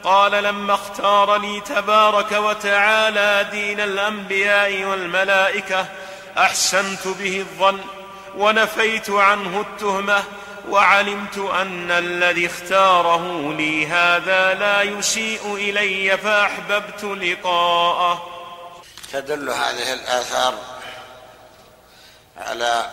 قال 0.04 0.32
لما 0.32 0.74
اختار 0.74 1.38
لي 1.38 1.62
تبارك 1.62 2.32
وتعالى 2.32 3.49
دين 3.52 3.80
الأنبياء 3.80 4.84
والملائكة. 4.84 5.86
أحسنت 6.38 7.08
به 7.08 7.39
الظن 7.39 7.80
ونفيت 8.38 9.10
عنه 9.10 9.62
التهمة 9.62 10.24
وعلمت 10.70 11.38
أن 11.38 11.91
الذي 11.91 12.45
اختاره 12.45 13.54
لي 13.54 13.88
هذا 13.88 14.54
لا 14.54 14.82
يسيء 14.82 15.56
إلي 15.56 16.18
فأحببت 16.18 17.04
لقاءه. 17.04 18.28
تدل 19.14 19.49
هذه 19.49 19.93
الآثار 19.93 20.54
على 22.38 22.89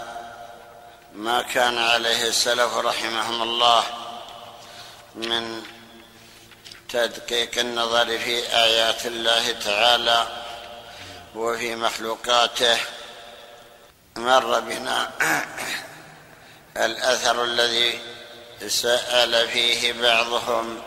ما 1.15 1.43
كان 1.43 1.79
عليه 1.79 2.29
السلف 2.29 2.77
رحمهم 2.77 3.43
الله 3.43 3.83
من 5.15 5.63
تدقيق 6.89 7.59
النظر 7.59 8.19
في 8.19 8.57
آيات 8.57 9.07
الله 9.07 9.53
تعالى 9.53 10.27
وفي 11.35 11.75
مخلوقاته. 11.75 12.79
مر 14.17 14.61
بنا 14.61 15.11
الأثر 16.77 17.45
الذي 17.45 18.01
سأل 18.69 19.49
فيه 19.49 19.93
بعضهم 19.93 20.83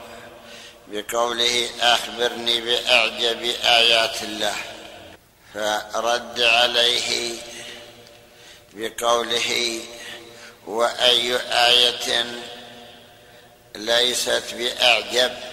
بقوله 0.88 1.70
أخبرني 1.82 2.62
بأعجب 2.62 3.56
آيات 3.64 4.24
الله. 4.24 4.56
فرد 5.54 6.42
عليه 6.42 7.36
بقوله 8.74 9.80
وأي 10.68 11.36
آية 11.52 12.26
ليست 13.76 14.44
بأعجب؟ 14.54 15.51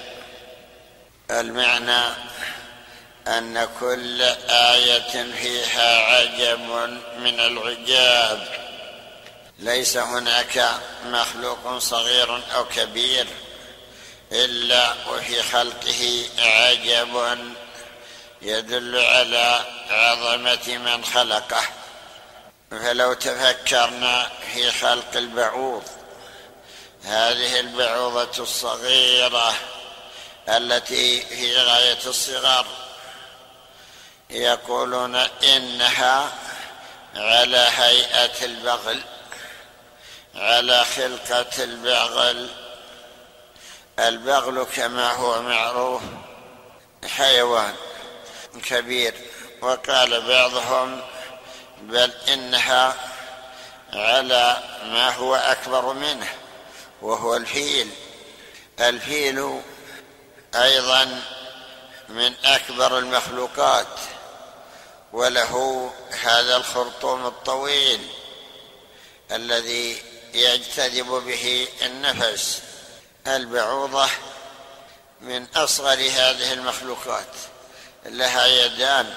المعنى 1.30 2.14
أن 3.28 3.68
كل 3.80 4.22
آية 4.50 5.32
فيها 5.32 5.98
عجب 5.98 6.60
من 7.18 7.40
العجاب. 7.40 8.48
ليس 9.58 9.96
هناك 9.96 10.70
مخلوق 11.06 11.78
صغير 11.78 12.42
أو 12.54 12.64
كبير 12.64 13.26
إلا 14.32 14.94
وفي 15.10 15.42
خلقه 15.42 16.26
عجب 16.38 17.38
يدل 18.42 18.98
على 18.98 19.64
عظمة 19.90 20.78
من 20.78 21.04
خلقه. 21.04 21.62
فلو 22.70 23.12
تفكرنا 23.12 24.30
في 24.52 24.70
خلق 24.70 25.16
البعوض 25.16 25.82
هذه 27.04 27.60
البعوضة 27.60 28.42
الصغيرة 28.42 29.54
التي 30.48 31.20
في 31.20 31.56
غاية 31.56 31.98
الصغر 32.06 32.66
يقولون 34.30 35.14
إنها 35.16 36.32
على 37.16 37.68
هيئة 37.76 38.44
البغل 38.44 39.00
على 40.34 40.84
خلقة 40.84 41.64
البغل. 41.64 42.50
البغل 43.98 44.66
كما 44.76 45.12
هو 45.12 45.42
معروف 45.42 46.02
حيوان 47.16 47.74
كبير. 48.64 49.14
وقال 49.62 50.20
بعضهم 50.28 51.00
بل 51.82 52.12
إنها 52.28 52.94
على 53.92 54.56
ما 54.82 55.10
هو 55.14 55.34
أكبر 55.34 55.92
منه 55.92 56.28
وهو 57.02 57.36
الفيل. 57.36 57.90
الفيل 58.80 59.62
أيضا 60.54 61.20
من 62.08 62.34
أكبر 62.44 62.98
المخلوقات 62.98 63.86
وله 65.12 65.90
هذا 66.22 66.56
الخرطوم 66.56 67.26
الطويل 67.26 68.08
الذي 69.32 70.02
يجتذب 70.34 71.06
به 71.06 71.68
النفس 71.82 72.62
البعوضة 73.26 74.08
من 75.20 75.46
أصغر 75.56 75.98
هذه 75.98 76.52
المخلوقات 76.52 77.34
لها 78.06 78.46
يدان 78.46 79.14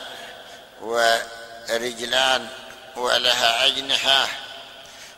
ورجلان 0.82 2.48
ولها 2.96 3.66
أجنحة 3.66 4.28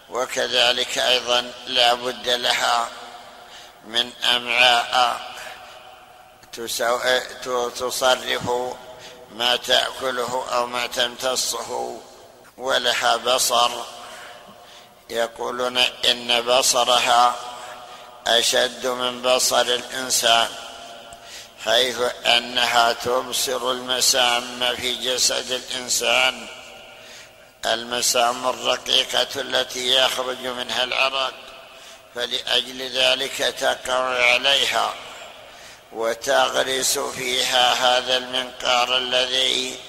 وكذلك 0.10 0.98
أيضا 0.98 1.52
لا 1.68 1.94
بد 1.94 2.30
لها 2.30 2.90
من 3.88 4.12
أمعاء 4.24 5.33
تصرف 7.70 8.50
ما 9.32 9.56
تأكله 9.56 10.46
أو 10.52 10.66
ما 10.66 10.88
تمتصه 10.88 11.98
ولها 12.58 13.16
بصر. 13.16 13.72
يقولون 15.10 15.78
إن 15.78 16.42
بصرها 16.42 17.36
أشد 18.28 18.88
من 18.88 19.22
بصر 19.22 19.62
الإنسان 19.62 20.50
حيث 21.66 21.98
أنها 22.26 22.94
تبصر 22.94 23.72
المسام 23.72 24.76
في 24.76 24.96
جسد 24.96 25.52
الإنسان. 25.52 26.48
المسام 27.66 28.48
الرقيقة 28.48 29.42
التي 29.42 29.96
يخرج 29.96 30.48
منها 30.48 30.84
العرق 30.84 31.34
فلأجل 32.16 32.90
ذلك 32.90 33.38
تقع 33.38 34.34
عليها. 34.34 34.94
وتغرس 35.96 37.00
فيها 37.00 37.74
هذا 37.74 38.18
المنقار 38.18 38.98
الذي 38.98 39.80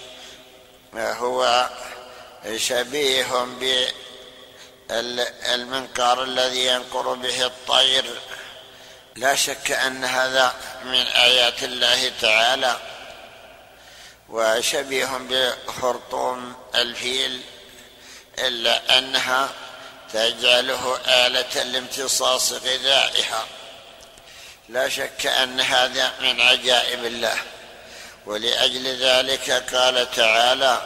هو 0.94 1.68
شبيه 2.56 3.46
بالمنقار 4.88 6.22
الذي 6.22 6.66
ينقر 6.66 7.14
به 7.14 7.46
الطير. 7.46 8.04
لا 9.16 9.34
شك 9.34 9.72
أن 9.72 10.04
هذا 10.04 10.54
من 10.84 11.06
آيات 11.06 11.62
الله 11.62 12.12
تعالى 12.20 12.76
وشبيه 14.28 15.20
بخرطوم 15.30 16.54
الفيل 16.74 17.40
إلا 18.38 18.98
أنها 18.98 19.50
تجعله 20.12 20.98
آلة 21.06 21.62
لامتصاص 21.62 22.52
غذائها. 22.52 23.46
لا 24.68 24.88
شك 24.88 25.26
أن 25.26 25.60
هذا 25.60 26.12
من 26.20 26.40
عجائب 26.40 27.04
الله. 27.04 27.36
ولأجل 28.26 28.86
ذلك 28.86 29.74
قال 29.74 30.10
تعالى 30.10 30.82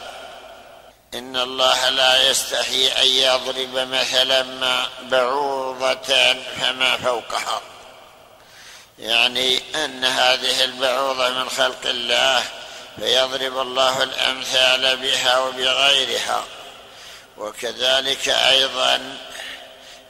إن 1.13 1.37
الله 1.37 1.89
لا 1.89 2.29
يستحي 2.29 2.87
أن 2.87 3.07
يضرب 3.07 3.75
مثلا 3.75 4.43
ما 4.43 4.87
بعوضة 5.01 6.33
فما 6.59 6.97
فوقها. 6.97 7.61
يعني 8.99 9.61
أن 9.75 10.05
هذه 10.05 10.63
البعوضة 10.63 11.29
من 11.29 11.49
خلق 11.49 11.85
الله 11.85 12.43
فيضرب 12.99 13.57
الله 13.61 14.03
الأمثال 14.03 14.97
بها 14.97 15.39
وبغيرها. 15.39 16.43
وكذلك 17.37 18.29
أيضا 18.29 19.17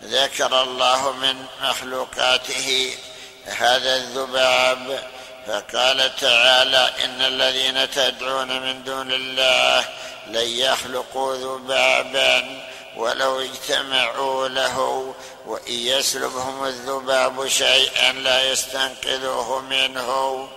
ذكر 0.04 0.62
الله 0.62 1.12
من 1.12 1.46
مخلوقاته 1.62 2.98
هذا 3.46 3.96
الذباب 3.96 5.00
فقال 5.48 6.16
تعالى 6.16 6.92
إن 7.06 7.22
الذين 7.22 7.92
تدعون 7.92 8.62
من 8.62 8.84
دون 8.84 9.12
الله 9.12 9.86
لن 10.28 10.48
يخلقوا 10.48 11.36
ذبابا 11.36 12.62
ولو 12.96 13.40
اجتمعوا 13.40 14.48
له 14.48 15.14
وإن 15.46 15.74
يسلبهم 15.74 16.66
الذباب 16.66 17.48
شيئا 17.48 18.12
لا 18.12 18.52
يستنقذوه 18.52 19.62
منه. 19.62 20.50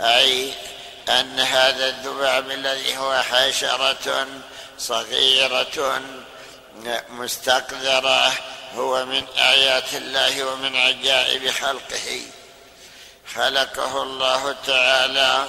أي 0.00 0.52
أن 1.08 1.40
هذا 1.40 1.88
الذباب 1.88 2.50
الذي 2.50 2.96
هو 2.96 3.22
حشرة 3.22 4.26
صغيرة 4.78 6.00
مستقذرة 7.10 8.32
هو 8.74 9.04
من 9.04 9.24
آيات 9.38 9.94
الله 9.94 10.44
ومن 10.44 10.76
عجائب 10.76 11.50
خلقه. 11.50 12.22
خلقه 13.34 14.02
الله 14.02 14.56
تعالى 14.66 15.46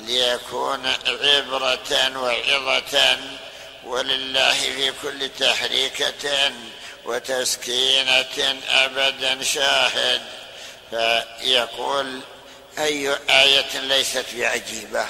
ليكون 0.00 0.86
عبرة 1.06 2.18
وعظة 2.18 3.18
ولله 3.84 4.52
في 4.52 4.92
كل 5.02 5.28
تحريكة 5.28 6.52
وتسكينة 7.04 8.56
أبدا 8.68 9.42
شاهد. 9.42 10.22
فيقول 10.90 12.20
أي 12.78 13.16
آية 13.30 13.78
ليست 13.78 14.26
بعجيبة؟ 14.34 15.06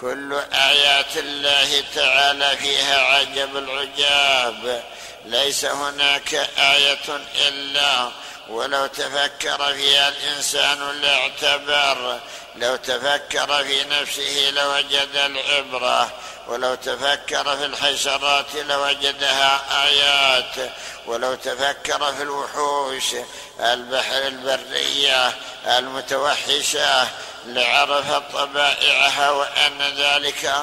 كل 0.00 0.40
آيات 0.52 1.16
الله 1.16 1.84
تعالى 1.94 2.56
فيها 2.56 3.00
عجب 3.00 3.56
العجاب. 3.56 4.82
ليس 5.24 5.64
هناك 5.64 6.34
آية 6.58 7.20
إلا 7.48 8.10
ولو 8.48 8.86
تفكر 8.86 9.74
فيها 9.74 10.08
الإنسان 10.08 11.00
لاعتبر. 11.00 12.20
لو 12.56 12.76
تفكر 12.76 13.64
في 13.64 13.84
نفسه 13.84 14.50
لوجد 14.50 15.16
العبرة. 15.16 16.10
ولو 16.48 16.74
تفكر 16.74 17.56
في 17.56 17.64
الحشرات 17.64 18.54
لوجدها 18.54 19.60
آيات. 19.84 20.72
ولو 21.06 21.34
تفكر 21.34 22.12
في 22.12 22.22
الوحوش 22.22 23.14
البحر 23.60 24.26
البرية 24.26 25.34
المتوحشة 25.66 27.08
لعرف 27.46 28.12
طبائعها 28.12 29.30
وأن 29.30 29.82
ذلك 29.96 30.54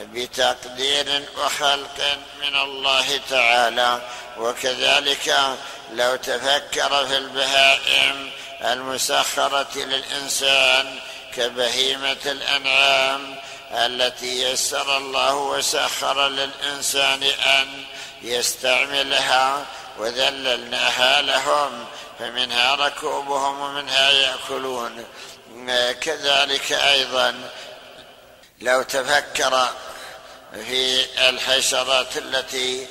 بتقدير 0.00 1.22
وخلق 1.38 2.18
من 2.42 2.56
الله 2.56 3.20
تعالى. 3.30 4.00
وكذلك 4.38 5.56
لو 5.92 6.16
تفكر 6.16 7.06
في 7.06 7.16
البهائم 7.16 8.30
المسخرة 8.62 9.68
للإنسان 9.76 10.98
كبهيمة 11.36 12.16
الأنعام 12.26 13.36
التي 13.72 14.42
يسر 14.42 14.96
الله 14.96 15.34
وسخر 15.34 16.28
للإنسان 16.28 17.22
أن 17.22 17.84
يستعملها 18.22 19.66
وذللناها 19.98 21.22
لهم 21.22 21.86
فمنها 22.18 22.74
ركوبهم 22.74 23.60
ومنها 23.60 24.10
يأكلون. 24.10 25.04
كذلك 26.00 26.72
أيضا 26.72 27.50
لو 28.60 28.82
تفكر 28.82 29.68
في 30.54 31.06
الحشرات 31.28 32.16
التي 32.16 32.86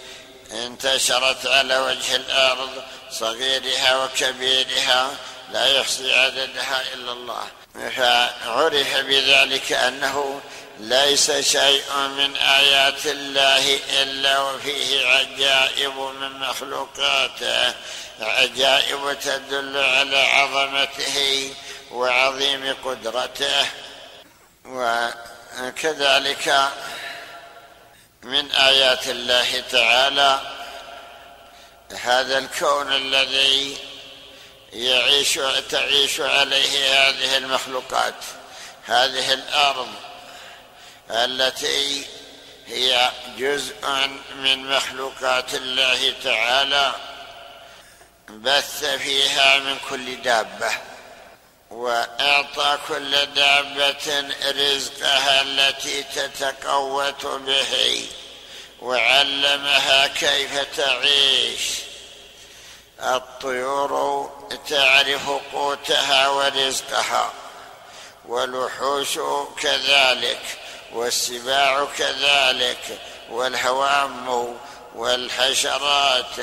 انتشرت 0.51 1.45
على 1.45 1.78
وجه 1.78 2.16
الأرض 2.16 2.84
صغيرها 3.12 4.03
وكبيرها 4.03 5.12
لا 5.53 5.66
يحصي 5.66 6.14
عددها 6.14 6.82
إلا 6.93 7.12
الله. 7.12 7.47
فعرف 7.74 8.95
بذلك 8.97 9.72
أنه 9.72 10.41
ليس 10.80 11.32
شيء 11.32 11.91
من 12.18 12.36
آيات 12.36 13.05
الله 13.05 13.80
إلا 14.01 14.39
وفيه 14.39 15.07
عجائب 15.07 15.97
من 15.97 16.39
مخلوقاته. 16.39 17.74
عجائب 18.22 19.18
تدل 19.24 19.78
على 19.78 20.18
عظمته 20.18 21.49
وعظيم 21.91 22.76
قدرته. 22.86 23.66
وكذلك 25.60 26.70
من 28.24 28.51
آيات 28.51 29.07
الله 29.07 29.63
تعالى 29.72 30.41
هذا 32.01 32.38
الكون 32.38 32.93
الذي 32.93 33.78
يعيش 34.74 35.39
تعيش 35.70 36.22
عليه 36.22 37.09
هذه 37.09 37.38
المخلوقات 37.38 38.13
هذه 38.86 39.34
الأرض 39.34 39.88
التي 41.09 42.05
هي 42.67 43.11
جزء 43.38 44.07
من 44.36 44.70
مخلوقات 44.70 45.53
الله 45.53 46.13
تعالى 46.24 46.93
بث 48.30 48.86
فيها 48.86 49.59
من 49.59 49.78
كل 49.89 50.22
دابة. 50.22 50.72
وأعطى 51.70 52.78
كل 52.88 53.26
دابة 53.26 54.34
رزقها 54.45 55.41
التي 55.41 56.03
تتقوت 56.03 57.26
به 57.26 58.05
وعلمها 58.82 60.07
كيف 60.07 60.78
تعيش. 60.78 61.89
الطيور 63.01 64.32
تعرف 64.70 65.30
قوتها 65.53 66.28
ورزقها 66.28 67.34
والوحوش 68.26 69.20
كذلك 69.61 70.41
والسباع 70.93 71.88
كذلك 71.97 72.99
والهوام 73.30 74.57
والحشرات 74.95 76.36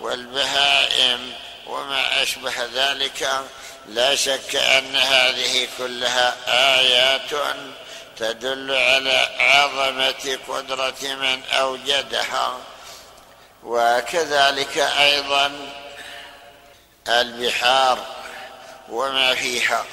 والبهائم 0.00 1.32
وما 1.66 2.22
أشبه 2.22 2.52
ذلك 2.74 3.28
لا 3.86 4.14
شك 4.14 4.56
أن 4.56 4.96
هذه 4.96 5.68
كلها 5.78 6.34
آيات 6.78 7.30
تدل 8.16 8.74
على 8.74 9.28
عظمة 9.38 10.38
قدرة 10.48 11.14
من 11.14 11.42
أوجدها. 11.44 12.58
وكذلك 13.62 14.78
أيضا 14.78 15.52
البحار 17.08 17.98
وما 18.88 19.34
فيها. 19.34 19.84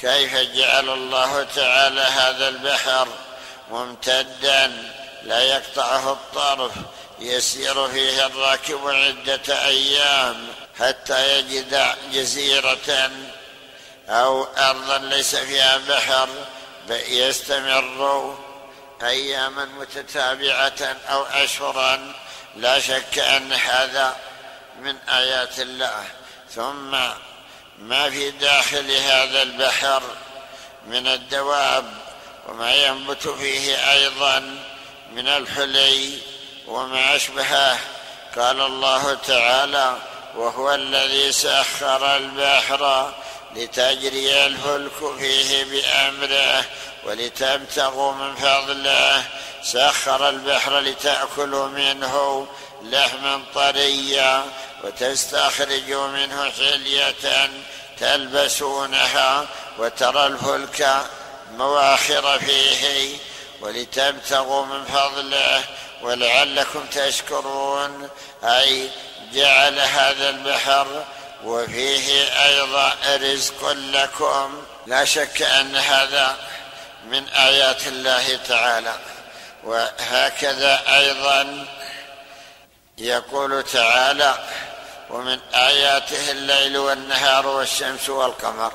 كيف 0.00 0.34
جعل 0.34 0.88
الله 0.90 1.46
تعالى 1.56 2.00
هذا 2.00 2.48
البحر 2.48 3.08
ممتدا؟ 3.70 4.90
لا 5.22 5.42
يقطعه 5.42 6.12
الطرف 6.12 6.72
يسير 7.18 7.88
فيه 7.88 8.26
الراكب 8.26 8.88
عدة 8.88 9.66
أيام. 9.66 10.48
حتى 10.78 11.38
يجد 11.38 11.94
جزيرة 12.12 13.10
أو 14.08 14.44
أرضا 14.44 14.98
ليس 14.98 15.36
فيها 15.36 15.76
بحر 15.88 16.28
يستمر 16.90 18.38
أياما 19.02 19.64
متتابعة 19.64 20.96
أو 21.10 21.22
اشهرا 21.22 22.14
لا 22.56 22.80
شك 22.80 23.18
أن 23.18 23.52
هذا 23.52 24.16
من 24.80 24.96
آيات 24.96 25.60
الله. 25.60 26.04
ثم 26.50 26.90
ما 27.78 28.10
في 28.10 28.30
داخل 28.30 28.90
هذا 28.90 29.42
البحر 29.42 30.02
من 30.86 31.06
الدواب 31.06 31.84
وما 32.48 32.74
ينبت 32.74 33.28
فيه 33.28 33.92
أيضا 33.92 34.38
من 35.12 35.28
الحلي 35.28 36.18
وما 36.66 37.16
أشبهه. 37.16 37.78
قال 38.36 38.60
الله 38.60 39.14
تعالى 39.14 39.96
وهو 40.36 40.74
الذي 40.74 41.32
سخر 41.32 42.16
البحر 42.16 43.12
لتجري 43.56 44.46
الفلك 44.46 45.18
فيه 45.18 45.64
بأمره 45.64 46.64
ولتبتغوا 47.04 48.12
من 48.12 48.34
فضله. 48.34 49.24
سخر 49.62 50.28
البحر 50.28 50.78
لتأكلوا 50.80 51.68
منه 51.68 52.46
لحما 52.82 53.42
طريا 53.54 54.44
وتستخرجوا 54.84 56.06
منه 56.06 56.50
حلية 56.50 57.50
تلبسونها 58.00 59.46
وترى 59.78 60.26
الفلك 60.26 61.06
مواخر 61.56 62.38
فيه 62.38 63.16
ولتبتغوا 63.60 64.66
من 64.66 64.84
فضله. 64.84 65.64
ولعلكم 66.02 66.86
تشكرون 66.86 68.08
أي 68.44 68.90
جعل 69.34 69.80
هذا 69.80 70.28
البحر 70.30 71.04
وفيه 71.44 72.24
أيضا 72.46 72.92
رزق 73.16 73.72
لكم. 73.72 74.62
لا 74.86 75.04
شك 75.04 75.42
أن 75.42 75.76
هذا 75.76 76.36
من 77.06 77.28
آيات 77.28 77.86
الله 77.86 78.36
تعالى. 78.48 78.94
وهكذا 79.64 80.82
أيضا 80.96 81.66
يقول 82.98 83.62
تعالى 83.62 84.34
ومن 85.10 85.40
آياته 85.54 86.30
الليل 86.30 86.76
والنهار 86.76 87.46
والشمس 87.46 88.08
والقمر 88.08 88.72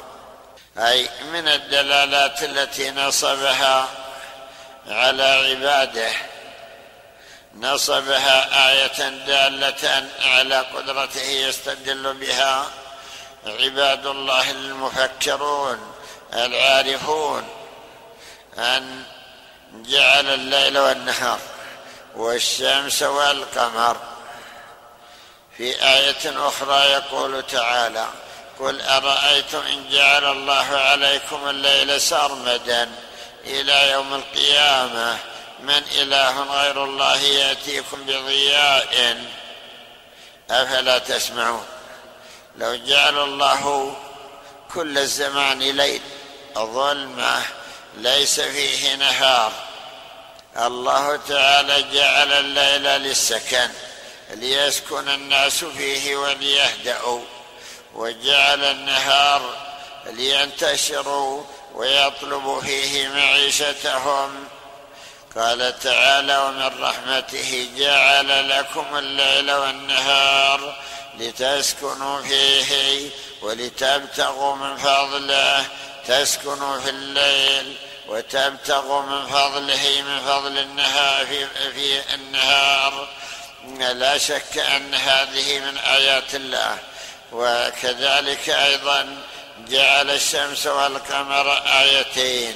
أي 0.77 1.09
من 1.33 1.47
الدلالات 1.47 2.43
التي 2.43 2.91
نصبها 2.91 3.87
على 4.87 5.23
عباده. 5.23 6.11
نصبها 7.55 8.69
آية 8.71 9.09
دالة 9.09 10.07
على 10.21 10.59
قدرته 10.59 11.21
يستدل 11.21 12.13
بها 12.13 12.65
عباد 13.45 14.05
الله 14.05 14.51
المفكرون 14.51 15.93
العارفون 16.33 17.47
أن 18.57 19.03
جعل 19.73 20.33
الليل 20.33 20.77
والنهار 20.77 21.39
والشمس 22.15 23.03
والقمر. 23.03 23.97
في 25.57 25.83
آية 25.85 26.47
أخرى 26.47 26.91
يقول 26.91 27.43
تعالى 27.47 28.07
قل 28.59 28.81
أرأيتم 28.81 29.57
إن 29.57 29.89
جعل 29.89 30.25
الله 30.31 30.77
عليكم 30.77 31.49
الليل 31.49 32.01
سرمدا 32.01 32.89
إلى 33.45 33.91
يوم 33.91 34.13
القيامة 34.13 35.17
من 35.61 35.83
إله 35.95 36.41
غير 36.43 36.83
الله 36.83 37.21
يأتيكم 37.21 38.03
بضياء؟ 38.03 39.23
أفلا 40.51 40.97
تسمعون. 40.97 41.65
لو 42.57 42.75
جعل 42.75 43.19
الله 43.19 43.95
كل 44.73 44.97
الزمان 44.97 45.59
ليل 45.59 46.01
ظلمه 46.57 47.41
ليس 47.97 48.39
فيه 48.39 48.95
نهار. 48.95 49.51
الله 50.57 51.15
تعالى 51.15 51.83
جعل 51.93 52.33
الليل 52.33 52.83
للسكن 52.83 53.69
ليسكن 54.29 55.09
الناس 55.09 55.63
فيه 55.63 56.15
وليهدأوا 56.15 57.21
وجعل 57.95 58.63
النهار 58.63 59.57
لينتشروا 60.05 61.43
ويطلبوا 61.73 62.61
فيه 62.61 63.07
معيشتهم. 63.07 64.47
قال 65.35 65.79
تعالى 65.79 66.37
ومن 66.37 66.81
رحمته 66.81 67.69
جعل 67.77 68.49
لكم 68.49 68.97
الليل 68.97 69.51
والنهار 69.51 70.75
لتسكنوا 71.17 72.21
فيه 72.21 73.09
ولتبتغوا 73.41 74.55
من 74.55 74.77
فضله 74.77 75.65
تسكنوا 76.07 76.79
في 76.79 76.89
الليل 76.89 77.75
وتبتغوا 78.07 79.01
من 79.01 79.27
فضله 79.27 80.01
من 80.01 80.19
فضل 80.19 80.57
النهار 80.57 81.25
في, 81.25 81.47
في 81.71 82.15
النهار. 82.15 83.07
لا 83.79 84.17
شك 84.17 84.57
أن 84.57 84.95
هذه 84.95 85.59
من 85.59 85.77
آيات 85.77 86.35
الله. 86.35 86.77
وكذلك 87.31 88.49
أيضا 88.49 89.17
جعل 89.67 90.09
الشمس 90.09 90.67
والقمر 90.67 91.61
آيتين. 91.81 92.55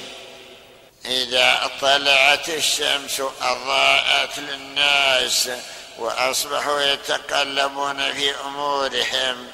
إذا 1.06 1.70
طلعت 1.80 2.48
الشمس 2.48 3.22
أضاءت 3.40 4.38
للناس 4.38 5.50
وأصبحوا 5.98 6.80
يتقلبون 6.80 8.12
في 8.12 8.34
أمورهم 8.46 9.48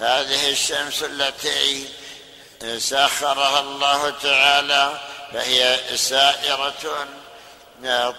هذه 0.00 0.50
الشمس 0.50 1.02
التي 1.02 1.88
سخرها 2.78 3.60
الله 3.60 4.10
تعالى 4.22 5.00
فهي 5.32 5.78
سائرة 5.96 7.08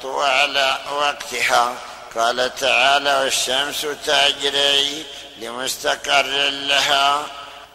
طوال 0.01 0.75
وقتها. 0.91 1.77
قال 2.15 2.55
تعالى 2.55 3.15
والشمس 3.15 3.81
تجري 4.05 5.05
لمستقر 5.37 6.49
لها 6.49 7.25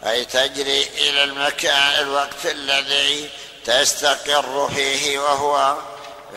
أي 0.07 0.25
تجري 0.25 0.83
إلى 0.83 1.25
المكان 1.25 2.03
والوقت 2.03 2.47
الذي 2.47 3.31
تستقر 3.69 4.71
فيه 4.75 5.19
وهو 5.19 5.77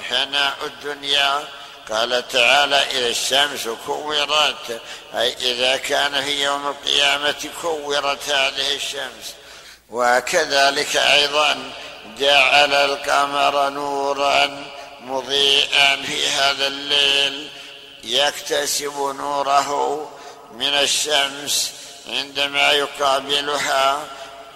فناء 0.10 0.56
الدنيا. 0.64 1.48
قال 1.92 2.28
تعالى 2.28 2.76
إذا 2.76 3.08
الشمس 3.08 3.70
كورت 3.86 4.82
أي 5.16 5.34
إذا 5.34 5.78
كان 5.78 6.24
في 6.24 6.44
يوم 6.44 6.68
القيامة 6.68 7.50
كورت 7.62 8.30
هذه 8.30 8.76
الشمس. 8.76 9.36
وكذلك 9.90 10.98
أيضا 10.98 11.72
جعل 12.20 12.74
القمر 12.74 13.70
نورا 13.70 14.66
مضيئا 15.02 15.96
في 15.96 16.28
هذا 16.28 16.68
الليل 16.68 17.50
يكتسب 18.04 18.98
نوره 18.98 20.12
من 20.54 20.74
الشمس 20.74 21.72
عندما 22.08 22.72
يقابلها 22.72 24.08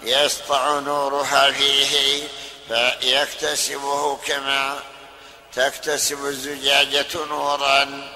يسطع 0.04 0.80
نورها 0.80 1.52
فيه. 1.52 2.24
فيكتسبه 2.68 4.18
كما 4.18 4.80
تكتسب 5.54 6.26
الزجاجة 6.26 7.26
نورا 7.30 8.10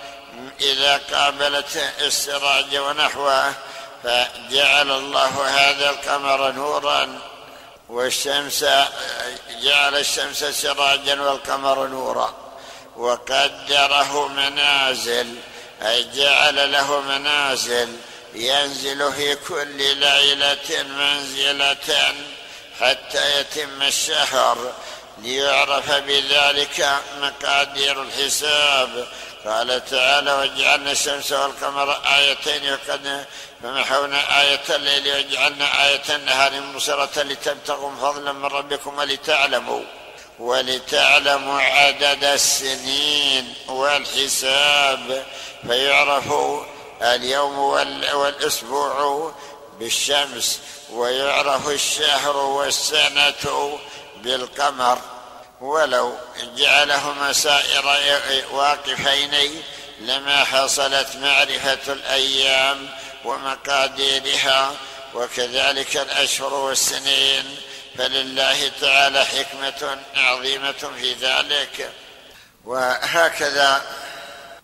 إذا 0.62 1.02
قابلت 1.12 1.94
السراج 2.02 2.78
ونحوه 2.78 3.54
فجعل 4.04 4.92
الله 4.92 5.48
هذا 5.48 5.90
القمر 5.90 6.52
نورا 6.52 7.20
والشمس 7.90 8.66
جعل 9.62 9.96
الشمس 9.96 10.44
سراجا 10.44 11.22
والقمر 11.22 11.88
نورا. 11.88 12.34
وقدره 12.98 14.28
منازل 14.28 15.36
أي 15.82 16.04
جعل 16.04 16.72
له 16.72 17.02
منازل 17.02 17.98
ينزل 18.34 19.14
في 19.14 19.36
كل 19.36 19.78
ليلة 19.78 20.84
منزلة. 20.84 22.16
حتى 22.82 23.40
يتم 23.40 23.82
الشهر 23.82 24.74
ليعرف 25.18 25.92
بذلك 25.92 26.88
مقادير 27.22 28.02
الحساب. 28.02 29.08
قال 29.46 29.86
تعالى 29.86 30.34
وجعلنا 30.34 30.92
الشمس 30.92 31.32
والقمر 31.32 31.98
آيتين 32.18 32.74
وقد 32.74 33.26
فمحونا 33.64 34.42
آية 34.42 34.76
الليل 34.76 35.18
وجعلنا 35.18 35.88
آية 35.88 36.16
النهار 36.16 36.62
مبصرة 36.62 37.24
لتبتغوا 37.24 37.92
فضلا 38.02 38.32
من 38.32 38.46
ربكم 38.46 38.98
ولتعلموا 38.98 39.82
ولتعلموا 40.40 41.62
عدد 41.62 42.24
السنين 42.24 43.54
والحساب. 43.68 45.26
فيعرف 45.68 46.34
اليوم 47.02 47.60
والاسبوع 48.14 49.34
بالشمس 49.80 50.60
ويعرف 50.92 51.68
الشهر 51.70 52.38
والسنة 52.38 53.80
بالقمر. 54.16 55.02
ولو 55.62 56.18
جعلهما 56.58 57.34
سائر 57.34 57.86
واقفين 58.52 59.64
لما 60.00 60.44
حصلت 60.44 61.16
معرفة 61.16 61.94
الأيام 61.94 62.90
ومقاديرها 63.26 64.76
وكذلك 65.14 65.98
الأشهر 65.98 66.54
والسنين. 66.54 67.56
فلله 67.98 68.72
تعالى 68.82 69.26
حكمة 69.26 70.00
عظيمة 70.16 70.92
في 71.02 71.14
ذلك. 71.14 71.92
وهكذا 72.66 73.82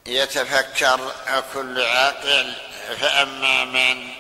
يتفكر 0.06 1.12
كل 1.54 1.82
عاقل. 1.82 2.54
فأما 3.02 3.66
من 3.66 4.15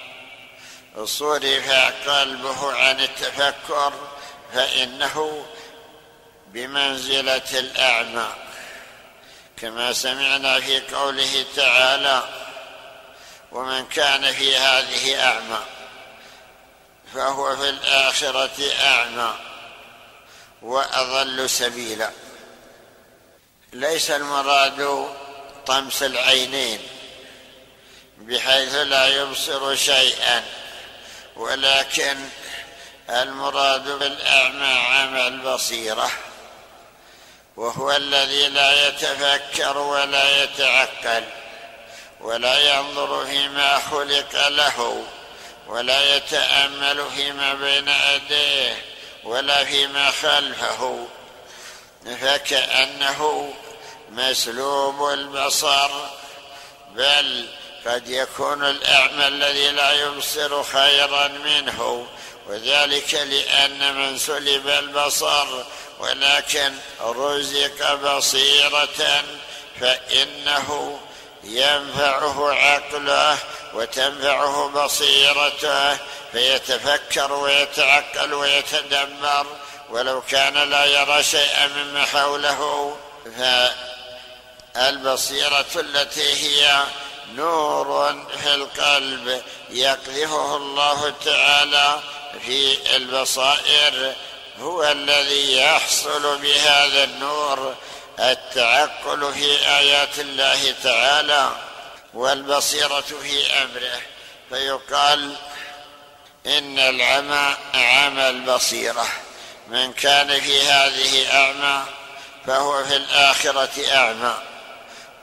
صرف 1.04 1.72
قلبه 2.08 2.74
عن 2.74 3.00
التفكر 3.00 3.93
فإنه 4.54 5.46
بمنزلة 6.48 7.60
الاعمى 7.60 8.28
كما 9.58 9.93
سمعنا 9.93 10.60
في 10.60 10.80
قوله 10.80 11.46
تعالى 11.56 12.24
ومن 13.52 13.86
كان 13.86 14.32
في 14.32 14.58
هذه 14.58 15.24
اعمى 15.24 15.60
فهو 17.14 17.56
في 17.56 17.70
الآخرة 17.70 18.72
أعمى 18.82 19.36
وأضل 20.62 21.50
سبيلا. 21.50 22.12
ليس 23.74 24.12
المراد 24.12 25.10
طمس 25.66 26.04
العينين 26.04 26.80
بحيث 28.18 28.76
لا 28.76 29.08
يبصر 29.08 29.76
شيئا. 29.76 30.43
ولكن 31.36 32.18
المراد 33.10 34.00
بالأعمى 34.00 34.74
عمى 34.74 35.28
البصيرة 35.28 36.12
وهو 37.58 37.92
الذي 37.92 38.48
لا 38.48 38.88
يتفكر 38.88 39.78
ولا 39.78 40.44
يتعقل 40.44 41.24
ولا 42.22 42.76
ينظر 42.76 43.26
فيما 43.26 43.80
خلق 43.80 44.48
له 44.48 45.04
ولا 45.68 46.16
يتأمل 46.16 47.06
فيما 47.16 47.54
بين 47.54 47.88
يديه 47.88 48.82
ولا 49.24 49.64
فيما 49.64 50.12
خلفه. 50.12 51.08
فكأنه 52.06 53.54
مسلوب 54.10 55.10
البصر 55.10 55.92
بل 56.96 57.48
قد 57.86 58.10
يكون 58.10 58.64
الأعمى 58.64 59.28
الذي 59.28 59.72
لا 59.72 59.92
يبصر 59.92 60.64
خيرا 60.64 61.28
منه 61.28 62.08
وذلك 62.48 63.14
لأن 63.14 63.96
من 63.96 64.18
سلب 64.18 64.68
البصر 64.68 65.48
ولكن 66.00 66.74
رزق 67.02 67.94
بصيرة 67.94 69.24
فإنه 69.82 71.00
ينفعه 71.44 72.54
عقله 72.54 73.38
وتنفعه 73.74 74.68
بصيرته 74.68 75.98
فيتفكر 76.32 77.34
ويتعقل 77.34 78.34
ويتدبر 78.34 79.46
ولو 79.90 80.22
كان 80.22 80.70
لا 80.70 80.86
يرى 80.86 81.24
شيئا 81.24 81.68
مما 81.68 82.06
حوله. 82.06 82.98
فالبصيرة 84.76 85.66
التي 85.76 86.34
هي 86.34 86.84
نور 87.36 88.26
في 88.44 88.56
القلب 88.56 89.42
يقذفه 89.70 90.56
الله 90.56 91.14
تعالى 91.26 92.00
في 92.46 92.96
البصائر 92.96 94.16
هو 94.60 94.84
الذي 94.84 95.58
يحصل 95.58 96.38
بهذا 96.38 97.04
النور 97.04 97.76
التعقل 98.20 99.34
في 99.34 99.68
آيات 99.68 100.20
الله 100.20 100.76
تعالى 100.84 101.52
والبصيرة 102.14 103.02
في 103.02 103.54
أمره. 103.64 104.02
فيقال 104.50 105.36
إن 106.46 106.80
العمى 106.80 107.56
عمى 107.74 108.30
البصيرة. 108.30 109.08
من 109.68 109.94
كان 109.94 110.42
في 110.42 110.62
هذه 110.62 111.38
أعمى 111.38 111.84
فهو 112.48 112.84
في 112.84 112.96
الآخرة 112.96 113.96
أعمى. 113.96 114.55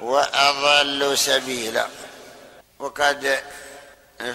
واضل 0.03 1.19
سبيلا. 1.19 1.89
وقد 2.79 3.45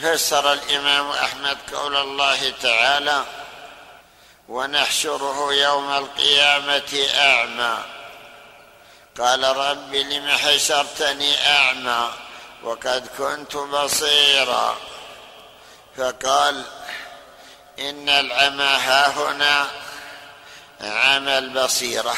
فسر 0.04 0.54
الإمام 0.54 1.10
أحمد 1.10 1.58
قول 1.74 1.98
الله 1.98 2.54
تعالى 2.62 3.24
ونحشره 4.50 5.54
يوم 5.54 5.92
القيامة 5.92 7.08
أعمى. 7.16 7.78
قال 9.20 9.44
رب 9.44 9.96
لم 9.96 10.30
حشرتني 10.30 11.48
أعمى 11.48 12.12
وقد 12.64 13.08
كنت 13.18 13.56
بصيرا. 13.56 14.78
فقال 15.98 16.64
إن 17.80 18.10
العمى 18.10 18.64
ها 18.64 19.08
هنا 19.08 19.68
عمى 20.82 21.38
البصيرة. 21.38 22.16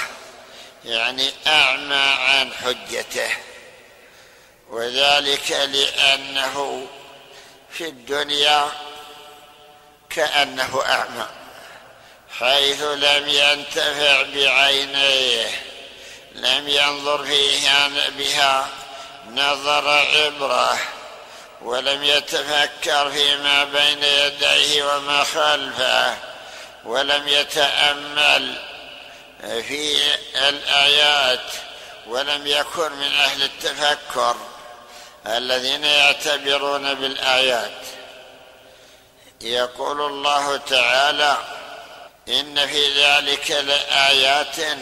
يعني 0.85 1.31
أعمى 1.47 1.95
عن 1.95 2.53
حجته. 2.53 3.31
وذلك 4.69 5.51
لأنه 5.51 6.87
في 7.71 7.87
الدنيا 7.87 8.71
كأنه 10.09 10.83
أعمى 10.85 11.27
حيث 12.39 12.81
لم 12.81 13.27
ينتفع 13.27 14.21
بعينيه 14.21 15.49
لم 16.35 16.67
ينظر 16.67 17.25
فيها 17.25 17.89
بها 18.17 18.67
نظر 19.31 19.89
عبرة 19.89 20.77
ولم 21.61 22.03
يتفكر 22.03 23.11
فيما 23.11 23.63
بين 23.63 24.03
يديه 24.03 24.83
وما 24.83 25.23
خلفه 25.23 26.17
ولم 26.85 27.27
يتأمل 27.27 28.68
في 29.41 29.97
الآيات 30.35 31.51
ولم 32.07 32.47
يكن 32.47 32.91
من 32.91 33.11
أهل 33.11 33.43
التفكر 33.43 34.35
الذين 35.27 35.83
يعتبرون 35.83 36.93
بالآيات. 36.93 37.81
يقول 39.41 40.01
الله 40.01 40.57
تعالى 40.57 41.37
إن 42.27 42.67
في 42.67 43.03
ذلك 43.03 43.51
لآيات 43.51 44.77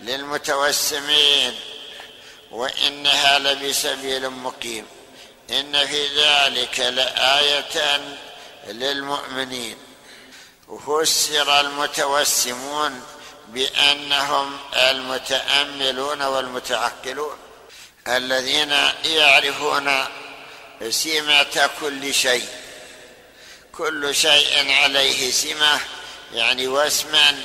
للمتوسمين 0.00 1.54
وإنها 2.50 3.38
لبسبيل 3.38 4.30
مقيم. 4.30 4.86
إن 5.50 5.86
في 5.86 6.06
ذلك 6.06 6.80
لآية 6.80 8.00
للمؤمنين. 8.66 9.78
فسر 10.86 11.60
المتوسمون 11.60 13.02
بأنهم 13.54 14.58
المتأملون 14.74 16.22
والمتعقلون 16.22 17.36
الذين 18.08 18.70
يعرفون 19.04 20.04
سمة 20.88 21.70
كل 21.80 22.14
شيء. 22.14 22.48
كل 23.72 24.14
شيء 24.14 24.72
عليه 24.72 25.30
سمة 25.30 25.80
يعني 26.32 26.68
وسما 26.68 27.40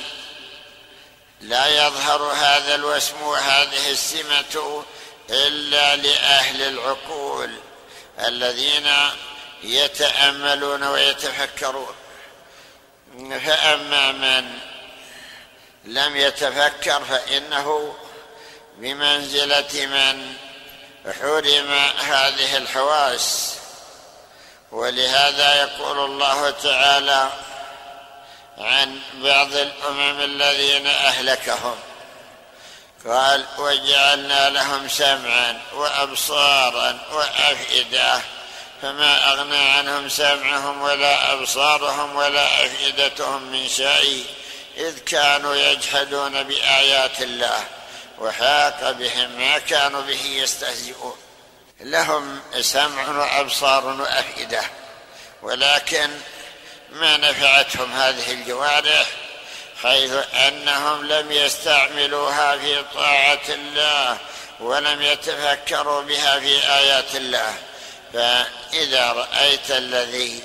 لا 1.40 1.86
يظهر 1.86 2.22
هذا 2.22 2.74
الوسم 2.74 3.22
وهذه 3.22 3.90
السمة 3.90 4.84
إلا 5.30 5.96
لأهل 5.96 6.62
العقول 6.62 7.50
الذين 8.18 8.88
يتأملون 9.62 10.82
ويتفكرون. 10.82 11.94
فأما 13.46 14.12
من 14.12 14.69
لم 15.84 16.16
يتفكر 16.16 17.04
فإنه 17.04 17.94
بمنزلة 18.76 19.86
من 19.86 20.34
حرم 21.20 21.72
هذه 21.98 22.56
الحواس. 22.56 23.56
ولهذا 24.72 25.54
يقول 25.54 25.98
الله 25.98 26.50
تعالى 26.50 27.30
عن 28.58 29.00
بعض 29.14 29.54
الأمم 29.54 30.20
الذين 30.20 30.86
أهلكهم 30.86 31.76
قال 33.06 33.44
وجعلنا 33.58 34.50
لهم 34.50 34.88
سمعا 34.88 35.60
وابصارا 35.74 36.98
وأفئدة 37.12 38.20
فما 38.82 39.32
أغنى 39.32 39.58
عنهم 39.58 40.08
سمعهم 40.08 40.82
ولا 40.82 41.32
أبصارهم 41.32 42.16
ولا 42.16 42.66
أفئدتهم 42.66 43.42
من 43.42 43.68
شيء. 43.68 44.26
إذ 44.80 44.98
كانوا 44.98 45.54
يجحدون 45.54 46.42
بآيات 46.42 47.22
الله 47.22 47.64
وحاق 48.18 48.90
بهم 48.90 49.30
ما 49.38 49.58
كانوا 49.58 50.00
به 50.00 50.26
يستهزئون. 50.26 51.16
لهم 51.80 52.40
سمع 52.60 53.08
وأبصار 53.08 53.86
وأفئدة 53.86 54.62
ولكن 55.42 56.10
ما 56.92 57.16
نفعتهم 57.16 57.92
هذه 57.92 58.32
الجوارح 58.32 59.06
حيث 59.82 60.12
أنهم 60.34 61.04
لم 61.04 61.32
يستعملوها 61.32 62.56
في 62.58 62.84
طاعة 62.94 63.48
الله 63.48 64.18
ولم 64.60 65.02
يتفكروا 65.02 66.02
بها 66.02 66.40
في 66.40 66.72
آيات 66.72 67.16
الله. 67.16 67.54
فإذا 68.12 69.12
رأيت 69.12 69.70
الذي 69.70 70.42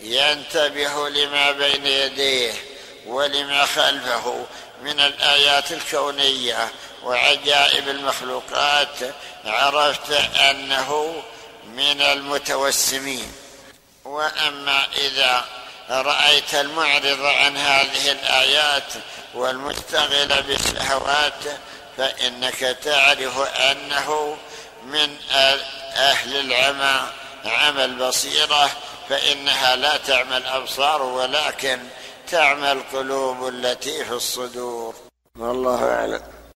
ينتبه 0.00 1.08
لما 1.08 1.50
بين 1.50 1.86
يديه 1.86 2.52
ولما 3.06 3.64
خلفه 3.64 4.46
من 4.82 5.00
الآيات 5.00 5.72
الكونية 5.72 6.68
وعجائب 7.04 7.88
المخلوقات 7.88 8.96
عرفت 9.44 10.10
أنه 10.36 11.22
من 11.66 12.02
المتوسمين. 12.02 13.32
وأما 14.04 14.86
إذا 14.96 15.44
رأيت 15.90 16.54
المعرض 16.54 17.24
عن 17.24 17.56
هذه 17.56 18.12
الآيات 18.12 18.92
والمشتغل 19.34 20.42
بالشهوات 20.42 21.42
فإنك 21.98 22.76
تعرف 22.84 23.38
أنه 23.40 24.36
من 24.84 25.16
أهل 25.96 26.36
العمى 26.36 27.10
عمى 27.44 27.84
البصيرة 27.84 28.70
فإنها 29.08 29.76
لا 29.76 29.96
تعمى 29.96 30.36
الأبصار 30.36 31.02
ولكن 31.02 31.78
تعمى 32.26 32.72
القلوب 32.72 33.48
التي 33.48 34.04
في 34.04 34.12
الصدور. 34.12 34.94
والله 35.38 35.84
أعلم. 35.84 36.35